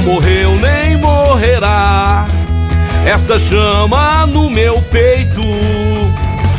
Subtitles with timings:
[0.00, 2.26] Não morreu nem morrerá
[3.04, 5.42] esta chama no meu peito.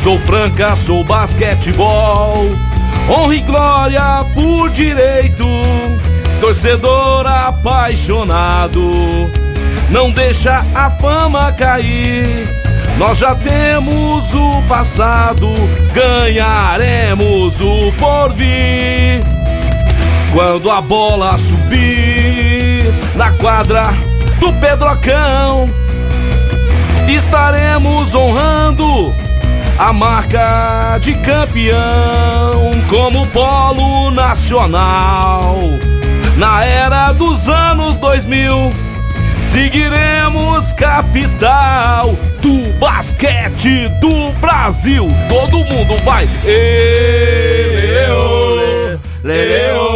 [0.00, 2.36] Sou franca, sou basquetebol,
[3.10, 5.44] honra e glória por direito.
[6.40, 8.80] Torcedor apaixonado,
[9.90, 12.48] não deixa a fama cair.
[12.96, 15.52] Nós já temos o passado,
[15.92, 19.20] ganharemos o porvir.
[20.32, 22.51] Quando a bola subir
[23.14, 23.84] na quadra
[24.40, 25.70] do Pedrocão,
[27.08, 29.14] estaremos honrando
[29.78, 35.56] a marca de campeão como polo nacional.
[36.36, 38.70] Na era dos anos 2000,
[39.40, 45.06] seguiremos capital do basquete do Brasil.
[45.28, 46.26] Todo mundo vai.
[46.44, 48.18] Lereu,
[49.22, 49.91] lereu,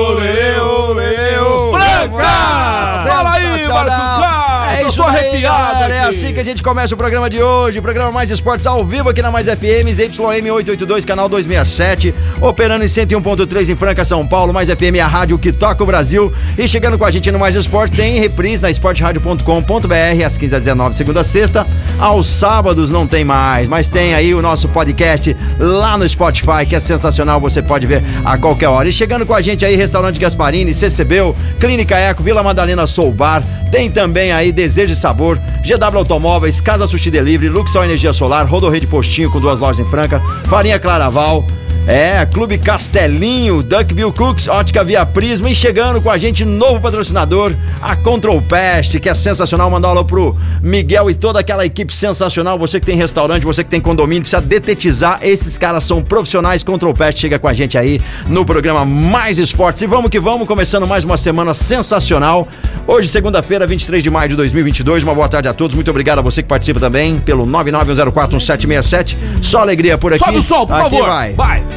[6.37, 7.81] que a gente começa o programa de hoje.
[7.81, 12.15] Programa Mais Esportes ao vivo aqui na Mais FM, ZYM 882, canal 267.
[12.43, 14.53] Operando em 101.3 em Franca, São Paulo.
[14.53, 16.31] Mais FM é a rádio que toca o Brasil.
[16.59, 20.63] E chegando com a gente no Mais Esportes, tem reprise na esportradio.com.br às 15 às
[20.63, 21.67] 19 segunda a sexta.
[21.99, 26.77] Aos sábados não tem mais, mas tem aí o nosso podcast lá no Spotify, que
[26.77, 27.41] é sensacional.
[27.41, 28.87] Você pode ver a qualquer hora.
[28.87, 33.43] E chegando com a gente aí, Restaurante Gasparini, CCBU, Clínica Eco, Vila Madalena Soul Bar.
[33.71, 38.85] Tem também aí Desejo e Sabor, GW Automóveis, Casa Sushi Delivery, Luxor Energia Solar, Rodorrede
[38.85, 41.47] Postinho com duas lojas em Franca, Farinha Claraval.
[41.87, 47.55] É, Clube Castelinho, Duckbill Cooks, Ótica Via Prisma e chegando com a gente, novo patrocinador,
[47.81, 49.71] a Control Pest, que é sensacional.
[49.71, 52.59] Mandar alô pro Miguel e toda aquela equipe sensacional.
[52.59, 55.21] Você que tem restaurante, você que tem condomínio, precisa detetizar.
[55.23, 56.65] Esses caras são profissionais.
[56.65, 59.81] Control Pest chega com a gente aí no programa Mais Esportes.
[59.83, 62.49] E vamos que vamos, começando mais uma semana sensacional.
[62.85, 65.05] Hoje, segunda-feira, 23 de maio de 2022.
[65.05, 65.77] Uma boa tarde a todos.
[65.77, 69.17] Muito obrigado a você que participa também pelo 991041767.
[69.41, 70.25] Só alegria por aqui.
[70.25, 71.09] Sobe o som, por Aqui favor.
[71.09, 71.33] vai.
[71.35, 71.76] Vai.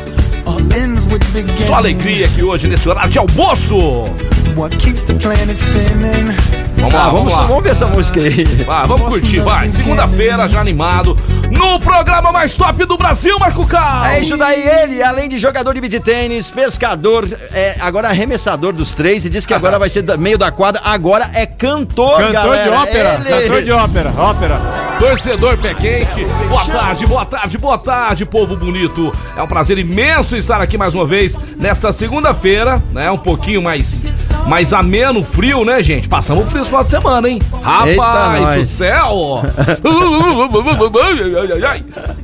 [1.63, 4.05] Só alegria aqui hoje nesse horário de almoço.
[6.77, 7.41] Vamos lá, Ah, vamos, vamos, lá.
[7.41, 8.43] vamos ver essa música aí.
[8.65, 9.67] Vai, vamos curtir, vai.
[9.69, 11.17] Segunda-feira, já animado,
[11.51, 14.13] no programa mais top do Brasil, Marco Carlos.
[14.17, 18.93] É isso daí, ele, além de jogador de beat tênis, pescador, é, agora arremessador dos
[18.93, 22.63] três, e diz que agora vai ser meio da quadra, agora é cantor, Cantor galera.
[22.63, 23.41] de ópera, Ele.
[23.41, 24.61] cantor de ópera, ópera.
[24.99, 29.15] Torcedor pé quente, boa tarde, boa tarde, boa tarde, povo bonito.
[29.37, 33.09] É um prazer imenso estar aqui mais uma vez nesta segunda-feira, né?
[33.09, 34.03] Um pouquinho mais,
[34.45, 36.09] mais ameno, frio, né, gente?
[36.09, 37.39] Passamos frio esse final de semana, hein?
[37.63, 39.41] Rapaz do céu!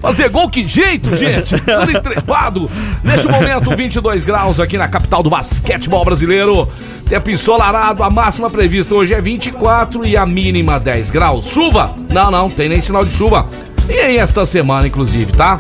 [0.02, 1.56] Fazer gol que jeito, gente!
[1.58, 2.70] Tudo entrevado.
[3.02, 6.68] Neste momento, 22 graus aqui na capital do basquetebol brasileiro.
[7.08, 11.48] Tempo ensolarado, a máxima prevista hoje é 24 e a mínima 10 graus.
[11.48, 11.92] Chuva?
[12.10, 13.48] Não, não, tem nem sinal de chuva.
[13.88, 15.60] E aí esta semana, inclusive, tá?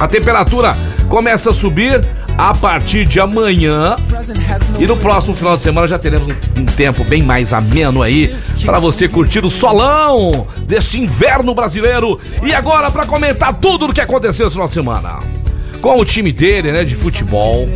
[0.00, 0.74] A temperatura
[1.08, 2.02] começa a subir
[2.36, 3.96] a partir de amanhã.
[4.78, 8.34] E no próximo final de semana já teremos um, um tempo bem mais ameno aí
[8.64, 12.18] para você curtir o solão deste inverno brasileiro.
[12.42, 15.20] E agora para comentar tudo o que aconteceu esse final de semana.
[15.82, 17.68] Com o time dele, né, de futebol,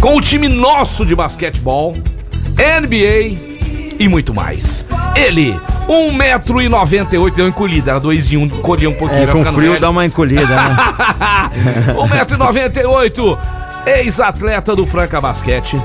[0.00, 1.96] com o time nosso de basquetebol,
[2.56, 3.36] NBA
[3.98, 4.84] e muito mais.
[5.14, 5.58] Ele,
[5.88, 9.22] 1,98m, deu uma encolhida, era 2 e 1, encolhia um pouquinho.
[9.22, 9.80] É, com frio velho.
[9.80, 10.76] dá uma encolhida, né?
[11.94, 13.38] 1,98m,
[13.86, 15.80] ex-atleta do Franca Basquete.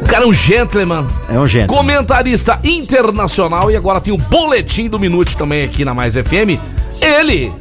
[0.00, 1.66] O cara é um gentleman, É um gênio.
[1.66, 6.58] comentarista internacional e agora tem o boletim do Minute também aqui na Mais FM.
[7.00, 7.52] Ele.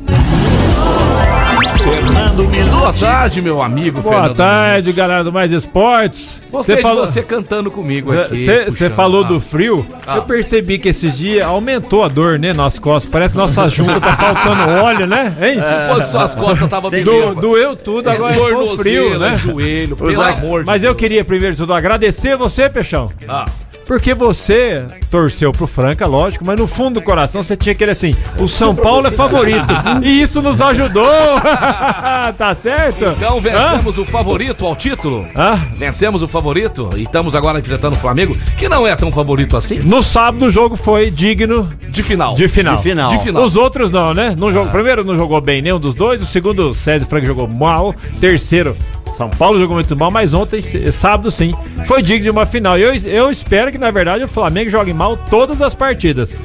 [2.40, 4.36] Boa tarde, meu amigo Boa Fernando.
[4.36, 6.42] tarde, galera do Mais Esportes.
[6.52, 8.46] Você falou, você cantando comigo aqui.
[8.66, 9.28] você falou Ah.
[9.28, 9.86] do frio.
[10.06, 10.18] Ah.
[10.18, 13.10] Eu percebi que esses dias aumentou a dor, né, nas costas.
[13.10, 15.34] Parece que nossa junta tá faltando óleo, né?
[15.42, 15.56] Hein?
[15.64, 17.40] Se fosse só as costas, tava Do- beleza.
[17.42, 19.36] doeu tudo, agora ficou frio, né?
[19.38, 23.10] joelho, pelo Usar- amor de Mas eu queria primeiro de tudo agradecer você, Peixão.
[23.30, 23.46] Ah,
[23.86, 28.16] Porque você torceu pro Franca, lógico, mas no fundo do coração você tinha aquele assim:
[28.40, 29.68] o São Paulo é favorito.
[30.04, 31.06] e isso nos ajudou.
[32.38, 33.06] tá certo?
[33.06, 35.28] Então vencemos o favorito ao título.
[35.36, 35.56] Hã?
[35.76, 39.76] Vencemos o favorito e estamos agora enfrentando o Flamengo, que não é tão favorito assim,
[39.80, 42.34] No sábado o jogo foi digno de final.
[42.34, 42.78] de final.
[42.78, 43.10] De final.
[43.12, 43.44] De final.
[43.44, 44.36] Os outros não, né?
[44.38, 47.94] Não jogou, primeiro não jogou bem nenhum dos dois, o segundo César Frank jogou mal,
[48.20, 48.76] terceiro
[49.16, 51.54] São Paulo jogou muito mal, mas ontem, sábado sim,
[51.86, 52.78] foi digno de uma final.
[52.78, 56.38] E Eu, eu espero que na verdade o Flamengo jogue mal todas as partidas.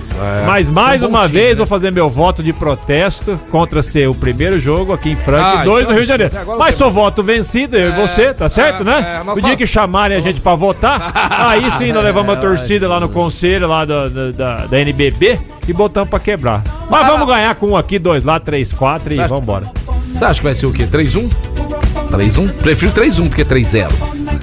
[0.47, 1.55] mas mais um uma time, vez né?
[1.57, 5.63] vou fazer meu voto de protesto contra ser o primeiro jogo aqui em Franca Ah,
[5.63, 6.33] e dois no é Rio de Janeiro.
[6.59, 9.19] Mas sou voto vencido, eu e você, tá certo, é, né?
[9.21, 11.11] é, nós o dia fal- que chamarem a gente pra votar,
[11.49, 15.73] aí sim nós levamos a torcida lá no conselho lá da, da, da- NBB e
[15.73, 16.63] botamos pra quebrar.
[16.89, 19.29] Mas vamos ganhar com um aqui, dois lá, três, quatro e Certo.
[19.31, 19.71] vambora.
[20.15, 20.87] Você acha que vai ser o quê?
[20.87, 21.31] 3-1?
[22.11, 22.53] 3-1?
[22.61, 23.89] Prefiro 3-1 do que 3-0.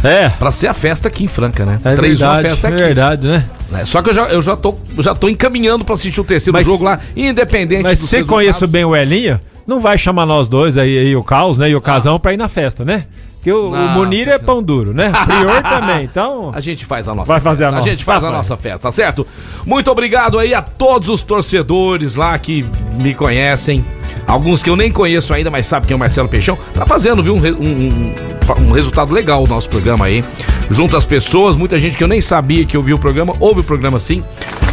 [0.03, 0.29] É.
[0.29, 1.79] Pra ser a festa aqui em Franca, né?
[1.83, 2.83] É 3-1 a verdade, festa é aqui.
[2.83, 3.45] verdade, né?
[3.71, 3.85] né?
[3.85, 6.65] Só que eu já, eu já, tô, já tô encaminhando pra assistir o terceiro Mas-
[6.65, 10.97] jogo lá, independente Mas você conhece bem o Elinho, não vai chamar nós dois aí,
[10.97, 11.69] aí o Caos, né?
[11.69, 13.05] E o Casão pra ir na festa, né?
[13.35, 15.11] Porque o, o Não, Munir é pão duro, né?
[15.25, 16.51] Prior também, então.
[16.53, 17.75] A gente faz a nossa Vai fazer festa.
[17.75, 17.89] a nossa.
[17.89, 18.37] gente faz Tá, a vai.
[18.39, 19.27] nossa festa, tá certo?
[19.65, 22.65] Muito obrigado aí a todos os torcedores lá que
[22.99, 23.85] me conhecem.
[24.27, 26.57] Alguns que eu nem conheço ainda, mas sabe quem é o Marcelo Peixão.
[26.73, 28.13] Tá fazendo, viu, um, um-
[28.67, 30.23] um resultado legal o nosso programa aí.
[30.69, 33.63] Junto às pessoas, muita gente que eu nem sabia que ouvia o programa, ouve o
[33.63, 34.21] programa sim.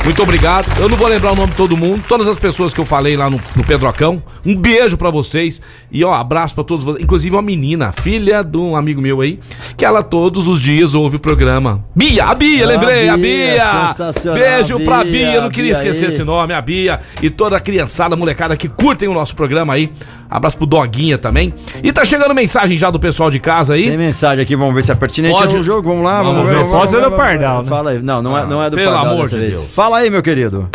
[0.04, 0.66] Muito obrigado.
[0.78, 3.16] Eu não vou lembrar o nome de todo mundo, todas as pessoas que eu falei
[3.16, 4.22] lá no, no Pedrocão.
[4.44, 5.62] Um beijo pra vocês.
[5.90, 7.02] E ó, abraço pra todos vocês.
[7.02, 9.40] Inclusive uma menina, filha de um amigo meu aí,
[9.78, 11.82] que ela todos os dias ouve o programa.
[11.96, 13.94] Bia, a Bia, Ah, lembrei, a Bia,
[14.34, 16.10] Beijo pra Bia, eu não queria Bia esquecer aí.
[16.10, 19.90] esse nome, a Bia e toda a criançada, molecada que curtem o nosso programa aí.
[20.30, 21.54] Abraço pro Doguinha também.
[21.82, 23.88] E tá chegando mensagem já do pessoal de casa aí.
[23.88, 25.56] Tem mensagem aqui, vamos ver se é pertinente Pode.
[25.56, 25.88] ao jogo.
[25.88, 26.64] Vamos lá, Vamos vamos, ver.
[26.64, 26.70] ver.
[26.70, 27.12] Pode ser do.
[27.12, 27.68] Pardal, né?
[27.68, 27.98] Fala aí.
[28.00, 29.52] Não, não é, não é do Pelo Pardal amor dessa de vez.
[29.52, 29.72] Deus.
[29.74, 30.68] Fala aí, meu querido.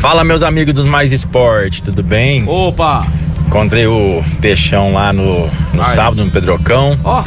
[0.00, 2.44] Fala meus amigos dos Mais Esporte, tudo bem?
[2.46, 3.06] Opa!
[3.46, 5.94] Encontrei o Peixão lá no, no Aí.
[5.94, 6.98] sábado no Pedrocão.
[7.02, 7.22] Ó,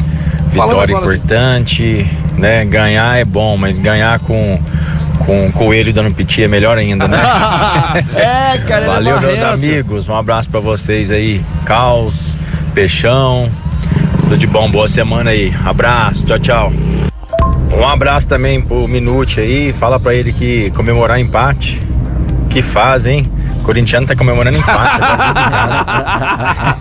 [0.54, 2.06] falando Vitória importante,
[2.38, 2.64] né?
[2.64, 4.58] Ganhar é bom, mas ganhar com,
[5.18, 7.18] com coelho dando piti é melhor ainda, né?
[8.14, 10.08] é, cara, é Valeu, meus amigos.
[10.08, 11.44] Um abraço pra vocês aí.
[11.64, 12.36] Caos,
[12.74, 13.50] Peixão.
[14.20, 15.52] Tudo de bom, boa semana aí.
[15.64, 16.72] Abraço, tchau, tchau.
[17.76, 19.72] Um abraço também pro Minute aí.
[19.72, 21.80] Fala pra ele que comemorar empate.
[22.48, 23.26] Que faz, hein?
[23.64, 25.00] Corintiano tá comemorando empate.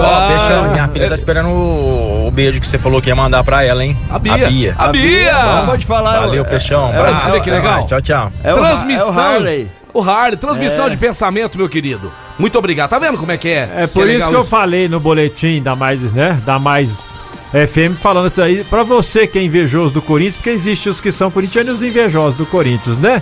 [0.00, 3.42] Ó, Peixão, minha filha tá esperando o, o beijo que você falou que ia mandar
[3.44, 3.98] pra ela, hein?
[4.10, 4.34] A Bia.
[4.34, 4.74] A Bia.
[4.78, 5.34] A Bia.
[5.66, 6.20] Pode falar.
[6.20, 6.88] Valeu, é- Peixão.
[6.92, 7.30] é- Abraço.
[7.30, 7.84] Olha que legal.
[7.86, 8.32] Tchau, tchau.
[8.44, 9.08] É o, transmissão.
[9.08, 10.36] É o Harley.
[10.38, 10.90] Transmissão É.
[10.90, 12.12] de pensamento, meu querido.
[12.38, 12.90] Muito obrigado.
[12.90, 13.68] Tá vendo como é que é?
[13.76, 16.40] É por Que isso legal que eu falei no boletim da mais, né?
[16.46, 17.04] Da mais
[17.52, 18.62] FM falando isso aí.
[18.64, 21.90] Pra você que é invejoso do Corinthians, porque existe os que são corintianos e os
[21.90, 23.20] invejosos do Corinthians, né?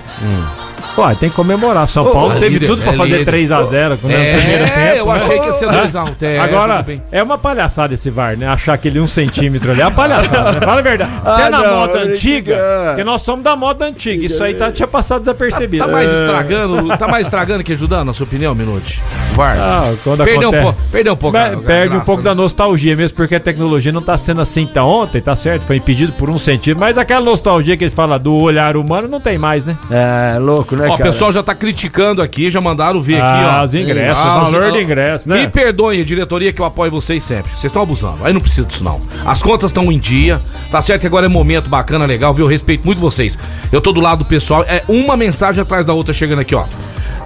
[0.98, 1.88] Pô, tem que comemorar.
[1.88, 3.32] São Ô, Paulo é teve líder, tudo pra é fazer líder.
[3.32, 4.96] 3x0 no É, primeiro tempo.
[4.96, 5.12] eu né?
[5.12, 6.12] achei que ia ser 2x1.
[6.22, 8.48] É, Agora, é uma palhaçada esse VAR, né?
[8.48, 10.60] Achar aquele um centímetro ali é uma palhaçada, né?
[10.60, 11.10] Fala a verdade.
[11.24, 14.24] Se é Ah, na não, moda eu antiga, digo, porque nós somos da moda antiga.
[14.26, 15.84] Isso aí tá, tinha passado desapercebido.
[15.84, 19.00] Tá mais estragando, tá mais estragando que ajudando, na sua opinião, Minute?
[19.34, 19.56] VAR.
[19.58, 21.36] Ah, quando perdeu, um acontece- pouco, perdeu um pouco.
[21.36, 22.30] a- a Perde um graça, pouco né?
[22.30, 25.62] da nostalgia mesmo, porque a tecnologia não tá sendo assim tá ontem, tá certo?
[25.62, 29.20] Foi impedido por um centímetro, mas aquela nostalgia que ele fala do olhar humano não
[29.20, 29.76] tem mais, né?
[29.90, 33.60] É, louco, né, Ó, o pessoal já tá criticando aqui, já mandaram ver aqui, Ah,
[33.62, 33.64] ó.
[33.64, 35.40] os ingressos, Ah, o valor do ingresso, né?
[35.42, 37.50] Me perdoem, diretoria, que eu apoio vocês sempre.
[37.52, 38.24] Vocês estão abusando.
[38.24, 38.98] Aí não precisa disso, não.
[39.26, 40.40] As contas estão em dia.
[40.70, 42.46] Tá certo que agora é momento bacana, legal, viu?
[42.46, 43.38] Eu respeito muito vocês.
[43.70, 44.64] Eu tô do lado do pessoal.
[44.66, 46.64] É uma mensagem atrás da outra chegando aqui, ó.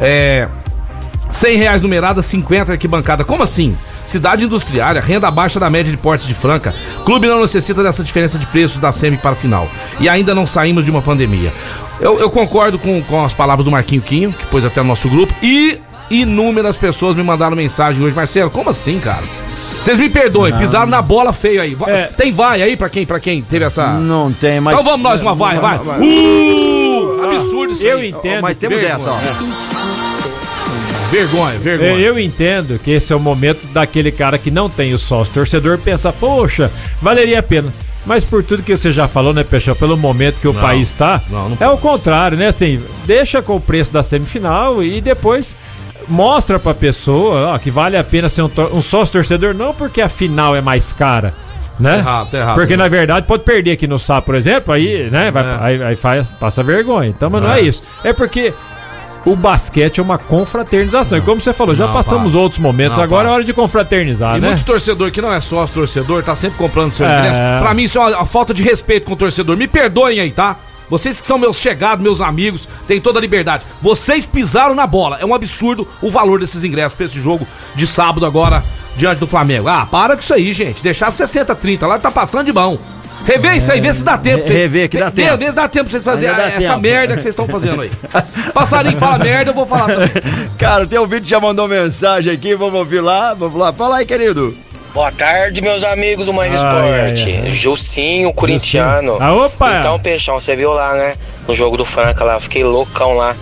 [0.00, 0.48] É.
[1.30, 3.24] 100 reais numerada, 50 arquibancada.
[3.24, 3.74] Como assim?
[4.04, 6.74] Cidade industriária, renda abaixo da média de portes de Franca.
[7.04, 9.68] Clube não necessita dessa diferença de preços da SEMI para a final.
[10.00, 11.52] E ainda não saímos de uma pandemia.
[12.00, 15.08] Eu, eu concordo com, com as palavras do Marquinho Quinho, que pôs até no nosso
[15.08, 15.32] grupo.
[15.42, 15.78] E
[16.10, 18.14] inúmeras pessoas me mandaram mensagem hoje.
[18.14, 19.22] Marcelo, como assim, cara?
[19.80, 21.76] Vocês me perdoem, pisaram na bola feio aí.
[21.88, 22.04] É.
[22.16, 23.94] Tem vai aí pra quem, pra quem teve essa.
[23.94, 24.74] Não tem, mas...
[24.74, 25.78] Então vamos nós, uma vai, vai.
[25.78, 27.20] Uh!
[27.24, 28.10] Absurdo isso Eu aí.
[28.10, 28.42] entendo.
[28.42, 28.94] Mas temos vergonha.
[28.94, 30.11] essa, ó.
[31.12, 31.90] Vergonha, vergonha.
[31.92, 35.32] É, Eu entendo que esse é o momento daquele cara que não tem o sócio
[35.34, 37.72] torcedor pensa, poxa, valeria a pena.
[38.04, 41.20] Mas por tudo que você já falou, né, Peixão, pelo momento que o país está,
[41.30, 42.48] não, não é o contrário, né?
[42.48, 45.54] Assim, deixa com o preço da semifinal e depois
[46.08, 50.00] mostra pra pessoa ó, que vale a pena ser um, um sócio torcedor, não porque
[50.00, 51.32] a final é mais cara.
[51.78, 51.92] Né?
[51.92, 52.54] Tá errado, tá errado.
[52.56, 55.56] Porque na verdade pode perder aqui no Sá, por exemplo, aí, né, vai, É.
[55.60, 57.08] aí, aí faz, passa vergonha.
[57.08, 57.62] Então, mas não é É.
[57.62, 57.82] isso.
[58.04, 58.52] É porque
[59.24, 61.18] o basquete é uma confraternização.
[61.18, 62.40] E como você falou, já Não, passamos para.
[62.40, 63.30] outros momentos, Não, agora para.
[63.30, 64.48] é hora de confraternizar, E né?
[64.48, 67.18] muito torcedor que não é sócio torcedor, tá sempre comprando seu É.
[67.18, 67.62] ingresso.
[67.62, 69.56] Pra mim, isso é uma, uma falta de respeito com o torcedor.
[69.56, 70.56] Me perdoem aí, tá?
[70.90, 73.64] Vocês que são meus chegados, meus amigos, têm toda a liberdade.
[73.80, 75.16] Vocês pisaram na bola.
[75.20, 78.62] É um absurdo o valor desses ingressos pra esse jogo de sábado agora
[78.94, 79.68] diante do Flamengo.
[79.68, 80.82] Ah, para com isso aí, gente.
[80.82, 82.78] Deixar 60-30 lá tá passando de mão.
[83.26, 84.46] Revê isso aí, vê se dá tempo.
[84.48, 85.36] Re- rever que dá Vê- tempo.
[85.38, 86.80] Vê se dá tempo pra vocês fazerem essa tempo.
[86.80, 87.90] merda que vocês estão fazendo aí.
[88.52, 90.10] Passarinho fala merda, eu vou falar também.
[90.58, 93.72] Cara, tem um vídeo que já mandou mensagem aqui, vamos ouvir lá, vamos lá.
[93.72, 94.56] Fala aí, querido.
[94.92, 97.30] Boa tarde, meus amigos do Mais Ai, Esporte.
[97.30, 97.50] ai, ai.
[97.50, 99.16] Gilcinho, corintiano.
[99.20, 99.78] Ah, opa!
[99.78, 101.14] Então, Peixão, você viu lá, né?
[101.48, 103.34] No jogo do Franca lá, fiquei loucão lá.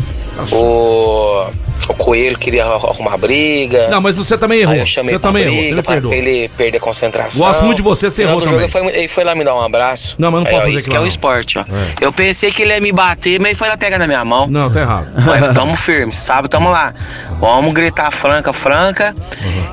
[0.53, 1.47] O,
[1.89, 3.89] o Coelho queria arrumar briga.
[3.89, 4.77] Não, mas você também errou.
[4.87, 7.41] Você também errou, briga, você me pra, ele perder a concentração.
[7.41, 8.61] Gosto muito de você, você errou também.
[8.61, 10.17] ele foi, ele foi lá me dar um abraço.
[10.19, 11.65] Não, mas não pode fazer Isso aquilo que é o esporte, ó.
[12.01, 14.47] Eu pensei que ele ia me bater, mas ele foi lá pegar na minha mão.
[14.49, 15.09] Não, tá errado.
[15.25, 16.49] Mas tamo firme, sabe?
[16.49, 16.93] Tamo lá.
[17.41, 19.15] Vamos gritar franca, franca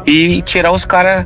[0.06, 1.26] e tirar os caras,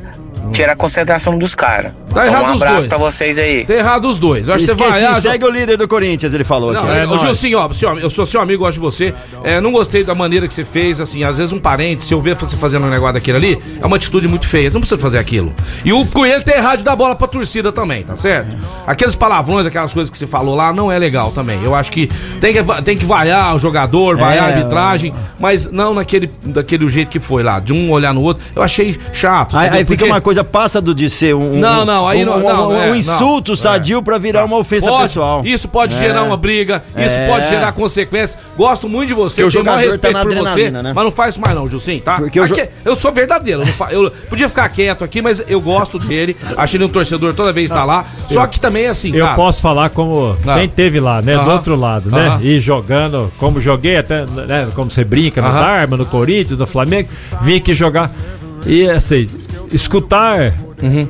[0.52, 1.92] tirar a concentração dos caras.
[2.12, 2.88] Tá então, errado um os abraço dois.
[2.88, 3.64] pra vocês aí.
[3.64, 4.48] Tá errado os dois.
[4.48, 5.04] Eu acho que você vai.
[5.04, 6.98] ah, segue o líder do Corinthians, ele falou Não, aqui.
[6.98, 7.20] É ô, nóis.
[7.22, 9.14] Gilcinho, ó, seu, eu sou seu amigo, gosto de você.
[9.44, 12.20] É, não gostei da maneira que você fez, assim, às vezes um parente, se eu
[12.20, 14.70] ver você fazendo um negócio daquele ali, é uma atitude muito feia.
[14.70, 15.52] Você não precisa fazer aquilo.
[15.84, 18.56] E o Coelho tem errado de dar bola pra torcida também, tá certo?
[18.86, 21.62] Aqueles palavrões, aquelas coisas que você falou lá, não é legal também.
[21.64, 22.08] Eu acho que
[22.40, 26.88] tem que, tem que vaiar o jogador, vaiar a É, arbitragem, mas não naquele, daquele
[26.88, 28.42] jeito que foi lá, de um olhar no outro.
[28.54, 29.56] Eu achei chato.
[29.56, 31.54] Aí, aí fica Porque- uma coisa, passa do de ser um.
[31.54, 32.96] um- Não, não, aí um, não- um, não, um, é, não.
[32.96, 35.42] insulto sadio pra virar uma ofensa Pode, pessoal.
[35.44, 35.98] Isso pode É.
[35.98, 37.28] gerar uma briga, isso É.
[37.28, 38.38] pode gerar consequências.
[38.56, 40.92] Gosto muito de você, tenho maior tá respeito na por você, né?
[40.94, 42.16] mas não faz isso mais não, Gilcinho, tá?
[42.16, 43.66] Porque jo- Aqui- eu sou verdadeiro, eu,
[44.02, 47.52] não eu podia ficar quieto aqui, mas eu gosto dele, acho ele um torcedor toda
[47.52, 49.36] vez que tá lá, só que também é assim, Eu cara.
[49.36, 50.54] posso falar como Ah.
[50.58, 51.36] quem teve lá, né?
[51.38, 52.26] Do outro lado, né?
[52.28, 52.40] Aham.
[52.42, 54.68] E jogando, como joguei até, né?
[54.74, 55.60] Como você brinca no Aham.
[55.60, 57.08] Darma, no Corinthians, no Flamengo,
[57.42, 58.10] vim aqui jogar.
[58.66, 59.28] E assim,
[59.70, 60.52] escutar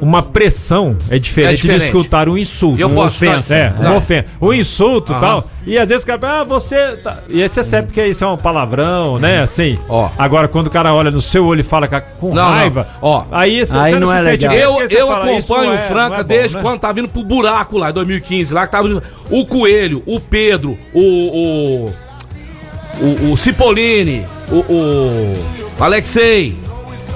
[0.00, 1.52] uma pressão é diferente, Uhum.
[1.52, 1.80] É diferente.
[1.80, 2.80] de escutar um insulto.
[2.80, 3.54] Eu uma posso, ofensa.
[3.54, 3.90] não, É, não.
[3.92, 4.24] uma ofensa.
[4.40, 5.44] Um insulto e tal.
[5.66, 6.96] E às vezes o cara, ah, você.
[6.96, 7.18] Tá...
[7.28, 9.42] E aí você sabe que isso é um palavrão, né?
[9.42, 9.78] Assim.
[9.88, 10.08] Ó.
[10.18, 12.50] Agora, quando o cara olha no seu olho e fala com Não, não.
[12.52, 13.24] raiva, Ó.
[13.30, 14.80] aí você, Aí você não, não é se sente legal.
[14.80, 16.62] Eu, eu fala, acompanho não o é- Franca não é bom, desde né?
[16.62, 20.18] quando tá vindo pro buraco lá, em 2015, lá que tava vindo o Coelho, o
[20.18, 21.00] Pedro, o.
[21.00, 21.92] o.
[23.00, 25.36] o, o Cipollini, o, o
[25.84, 26.56] Alexei,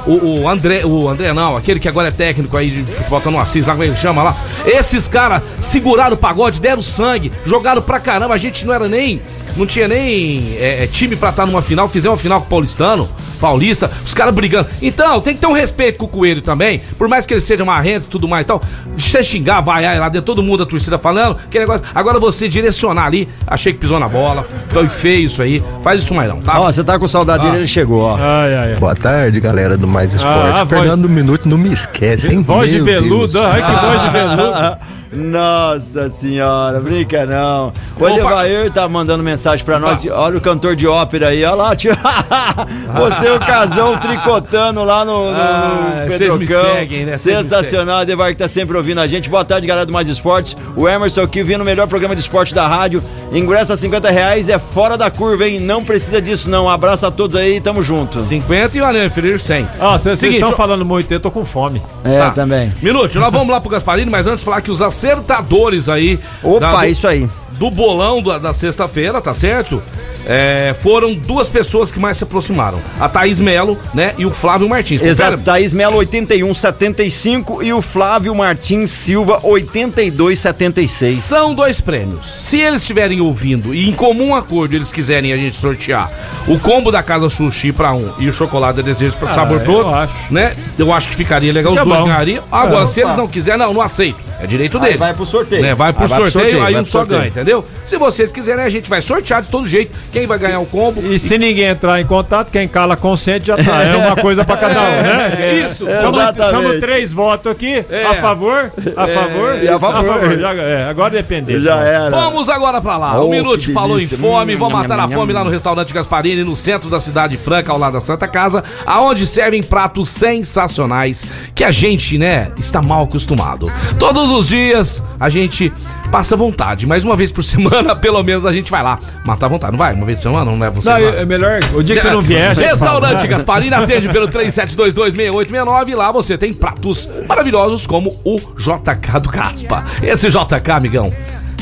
[0.07, 2.85] o, o André, o André não, aquele que agora é técnico aí
[3.23, 4.37] tá no Assis, lá como ele chama lá.
[4.65, 9.21] Esses caras seguraram o pagode, deram sangue, jogaram pra caramba, a gente não era nem.
[9.57, 12.51] Não tinha nem é, é, time pra estar numa final, fizemos uma final com o
[12.51, 13.09] Paulistano,
[13.41, 14.69] Paulista, os caras brigando.
[14.83, 17.65] Então, tem que ter um respeito com o Coelho também, por mais que ele seja
[17.65, 18.61] marrento e tudo mais e tal.
[18.97, 21.83] Você xingar, vaiar lá dentro, todo mundo da torcida falando, que negócio.
[21.95, 25.63] Agora você direcionar ali, achei que pisou na bola, foi feio isso aí.
[25.83, 26.61] Faz isso mais não, tá?
[26.61, 28.17] Ó, você tá com saudade dele, ele chegou, ó.
[28.17, 28.77] Ai, ai, ai.
[28.77, 30.39] Boa tarde, galera do Mais Esporte.
[30.39, 32.43] Ah, a voz- Fernando Minuto não me esquece, hein?
[32.43, 33.45] Voz de Meu veludo, Deus.
[33.47, 34.77] ai que voz de veludo.
[35.13, 37.73] Nossa senhora, brinca não.
[37.99, 38.09] O.
[38.09, 40.07] Edevair tá mandando mensagem pra nós.
[40.07, 41.93] Olha o cantor de ópera aí, olha lá, tio.
[42.97, 47.17] Você e o casão tricotando lá no, no, Ah, no vocês me seguem, né?
[47.19, 49.29] Sensacional, Edevair que tá sempre ouvindo a gente.
[49.31, 50.57] Boa tarde, galera do Mais Esportes.
[50.77, 53.03] O Emerson aqui vindo o melhor programa de esporte da rádio.
[53.33, 55.59] Ingresso a 50 reais é fora da curva, hein?
[55.61, 56.67] Não precisa disso, não.
[56.67, 58.23] Um abraço a todos aí, tamo junto.
[58.23, 59.69] 50 e o Anel Inferior 100.
[59.81, 61.83] Ó, vocês Seguinte, estão falando muito, eu tô com fome.
[62.05, 62.31] É, Tá.
[62.31, 62.73] também.
[62.81, 66.19] Minuto, nós vamos lá pro Gasparini, mas antes falar que os acertadores aí.
[66.43, 67.29] Opa, da- do, isso aí.
[67.53, 69.83] do bolão da, da sexta-feira, tá certo?
[70.29, 72.79] É, foram duas pessoas que mais se aproximaram.
[72.99, 74.13] A Thaís Melo, né?
[74.19, 75.01] E o Flávio Martins.
[75.01, 81.15] Exato, Confere- Thaís Melo 81,75 e o Flávio Martins Silva 82,76.
[81.21, 82.27] São dois prêmios.
[82.27, 86.11] Se eles estiverem ouvindo e em comum acordo eles quiserem a gente sortear
[86.49, 89.73] o combo da Casa Sushi pra um e o chocolate de desejo pra sabor pro
[89.73, 90.13] eu outro, acho.
[90.31, 90.55] né?
[90.79, 92.45] Eu acho que ficaria legal, Fica os dois ganhariam.
[92.51, 94.27] Agora, É, se eles não quiserem, não, não aceito.
[94.39, 94.99] É direito Aí deles.
[94.99, 95.63] vai pro sorteio.
[95.63, 95.75] Né?
[95.75, 97.19] Vai pro Aí vai pro sorteio, sorteio, aí um só sorteio.
[97.21, 97.65] ganha, entendeu?
[97.85, 99.91] Se vocês quiserem, a gente vai sortear de todo jeito.
[100.17, 101.13] Quem vai ganhar o combo?
[101.13, 103.83] E se ninguém entrar em contato, quem cala consciente já tá.
[103.83, 105.37] É uma coisa pra cada um, né?
[105.37, 105.85] É, isso.
[105.85, 106.51] Somos, Exatamente.
[106.51, 107.85] somos três votos aqui.
[107.91, 108.07] É.
[108.07, 108.73] A favor?
[108.97, 109.63] A favor?
[109.63, 110.39] e a favor.
[110.39, 111.61] Já, é, agora depende.
[111.61, 112.11] Já era.
[112.11, 113.21] Vamos agora pra lá.
[113.21, 114.57] Oh, o Minute que falou em fome.
[114.57, 117.95] Hum, matar a fome lá no restaurante Gasparini, no centro da cidade franca, ao lado
[117.95, 123.71] da Santa Casa, aonde servem pratos sensacionais que a gente, né, está mal acostumado.
[123.99, 125.73] Todos os dias a gente
[126.07, 128.99] passa vontade, mas uma vez por semana, pelo menos, a gente vai lá.
[129.25, 129.95] Matar a vontade, não vai?
[129.95, 130.51] Uma vez por semana?
[130.51, 130.89] Não é você?
[130.89, 131.61] Não, é melhor.
[131.75, 132.57] O dia que você não vier.
[132.57, 133.27] Restaurante fala.
[133.27, 139.85] Gasparini atende pelo 37226869 e lá você tem pratos maravilhosos como o JK do Caspa.
[140.03, 141.13] Esse JK, amigão,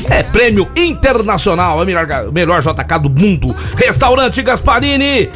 [0.09, 3.55] é prêmio internacional, é o melhor, melhor JK do mundo.
[3.75, 5.29] Restaurante Gasparini.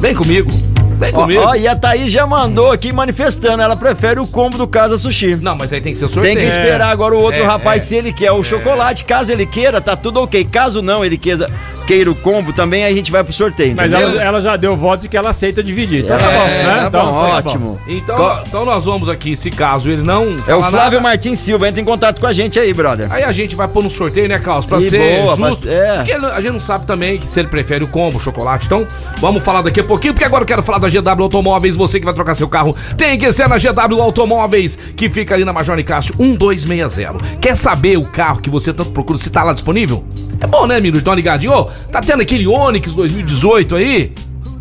[0.00, 0.77] Vem comigo.
[0.98, 1.40] Vem Ó, comigo.
[1.42, 5.36] ó, e a Thaís já mandou aqui manifestando, ela prefere o combo do Casa Sushi.
[5.36, 6.38] Não, mas aí tem que ser o Tem sorteio.
[6.38, 7.86] que esperar agora o outro É, rapaz é.
[7.86, 9.04] se ele quer o chocolate.
[9.04, 10.44] Caso ele queira, tá tudo ok.
[10.44, 11.48] Caso não, ele queira,
[11.88, 13.74] queira o combo também, aí a gente vai pro sorteio.
[13.74, 16.04] Mas ela, ela já deu voto de que ela aceita dividir.
[16.04, 16.74] Então tá É, bom, né?
[16.82, 17.80] tá Então, bom, tá ótimo.
[17.88, 21.38] Então, Co- então nós vamos aqui, se caso ele não É o Flávio nada, Martins
[21.38, 23.10] Silva, entra em contato com a gente aí, brother.
[23.10, 24.66] Aí a gente vai pôr no sorteio, né, Carlos?
[24.66, 25.66] Pra E ser boa, pra- justo.
[25.66, 25.96] é.
[25.96, 28.66] Porque a gente não sabe também que se ele prefere o combo, o chocolate.
[28.66, 28.86] Então,
[29.18, 31.74] vamos falar daqui a pouquinho, porque agora eu quero falar da GW Automóveis.
[31.74, 35.44] Você que vai trocar seu carro, tem que ser na GW Automóveis, que fica ali
[35.44, 37.14] na Major Nicásio 1260.
[37.40, 40.04] Quer saber o carro que você tanto procura, se tá lá disponível?
[40.40, 40.98] É bom, né, Miro?
[40.98, 41.52] Então ligadinho.
[41.52, 44.12] Ô, tá tendo aquele Onix 2018 aí?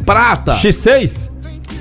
[0.05, 0.53] Prata.
[0.53, 1.29] X6?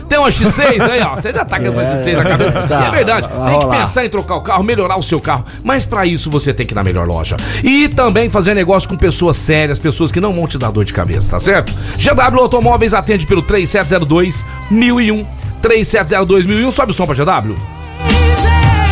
[0.08, 1.16] Tem uma X6 aí, ó.
[1.20, 2.62] Você já tá com essa X6 na cabeça.
[2.62, 3.28] tá, é verdade.
[3.28, 5.44] Tem que pensar em trocar o carro, melhorar o seu carro.
[5.64, 7.36] Mas pra isso você tem que ir na melhor loja.
[7.64, 10.92] E também fazer negócio com pessoas sérias, pessoas que não vão te dar dor de
[10.92, 11.72] cabeça, tá certo?
[11.98, 15.26] GW Automóveis atende pelo 3702 1001.
[15.62, 16.70] 3702 1001.
[16.72, 17.54] Sobe o som pra GW.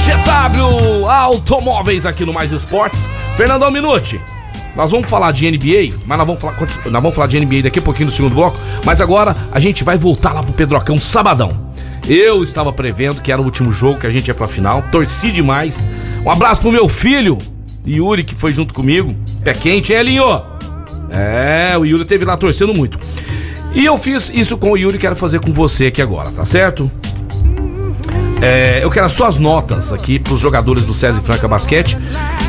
[0.04, 3.08] GW Automóveis aqui no Mais Esportes.
[3.36, 4.20] Fernandão Minuti.
[4.76, 7.78] Nós vamos falar de NBA, mas nós vamos falar, nós vamos falar de NBA daqui
[7.78, 8.58] a pouquinho no segundo bloco.
[8.84, 11.72] Mas agora a gente vai voltar lá pro Pedrocão sabadão.
[12.08, 14.82] Eu estava prevendo que era o último jogo que a gente ia pra final.
[14.90, 15.86] Torci demais.
[16.24, 17.38] Um abraço pro meu filho,
[17.86, 19.14] Yuri, que foi junto comigo.
[19.42, 20.42] Pé quente, hein, Elinho?
[21.10, 22.98] É, o Yuri teve lá torcendo muito.
[23.74, 26.90] E eu fiz isso com o Yuri, quero fazer com você aqui agora, tá certo?
[28.42, 31.96] É, eu quero as suas notas aqui pros jogadores do César Franca Basquete.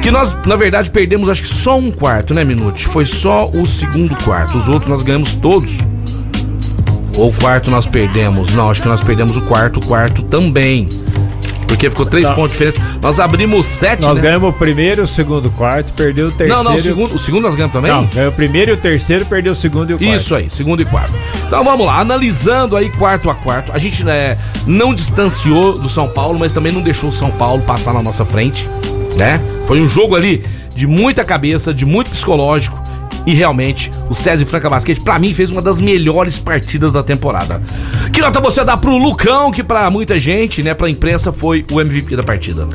[0.02, 2.88] Que nós, na verdade, perdemos acho que só um quarto, né, Minute?
[2.88, 4.58] Foi só o segundo quarto.
[4.58, 5.80] Os outros nós ganhamos todos.
[7.18, 8.54] Ou o quarto nós perdemos?
[8.54, 10.90] Não, acho que nós perdemos o quarto, o quarto também.
[11.68, 13.00] Porque ficou três pontos de diferença.
[13.02, 14.22] Nós abrimos sete, Nós né?
[14.22, 16.56] ganhamos o primeiro, o segundo, o quarto, perdeu o terceiro.
[16.56, 17.92] Não, não, o segundo, o segundo nós ganhamos também?
[17.92, 20.16] Não, ganhou o primeiro e o terceiro, perdeu o segundo e o quarto.
[20.16, 21.14] Isso aí, segundo e quarto.
[21.46, 23.72] Então vamos lá, analisando aí quarto a quarto.
[23.72, 27.62] A gente né, não distanciou do São Paulo, mas também não deixou o São Paulo
[27.64, 28.70] passar na nossa frente,
[29.18, 29.42] né?
[29.68, 30.46] Foi um jogo ali
[30.76, 32.85] de muita cabeça, de muito psicológico.
[33.26, 37.02] E realmente, o César e Franca Basquete, pra mim, fez uma das melhores partidas da
[37.02, 37.62] temporada.
[38.14, 41.82] Que nota você dá pro Lucão, que pra muita gente, né, pra imprensa, foi o
[41.82, 42.68] MVP da partida?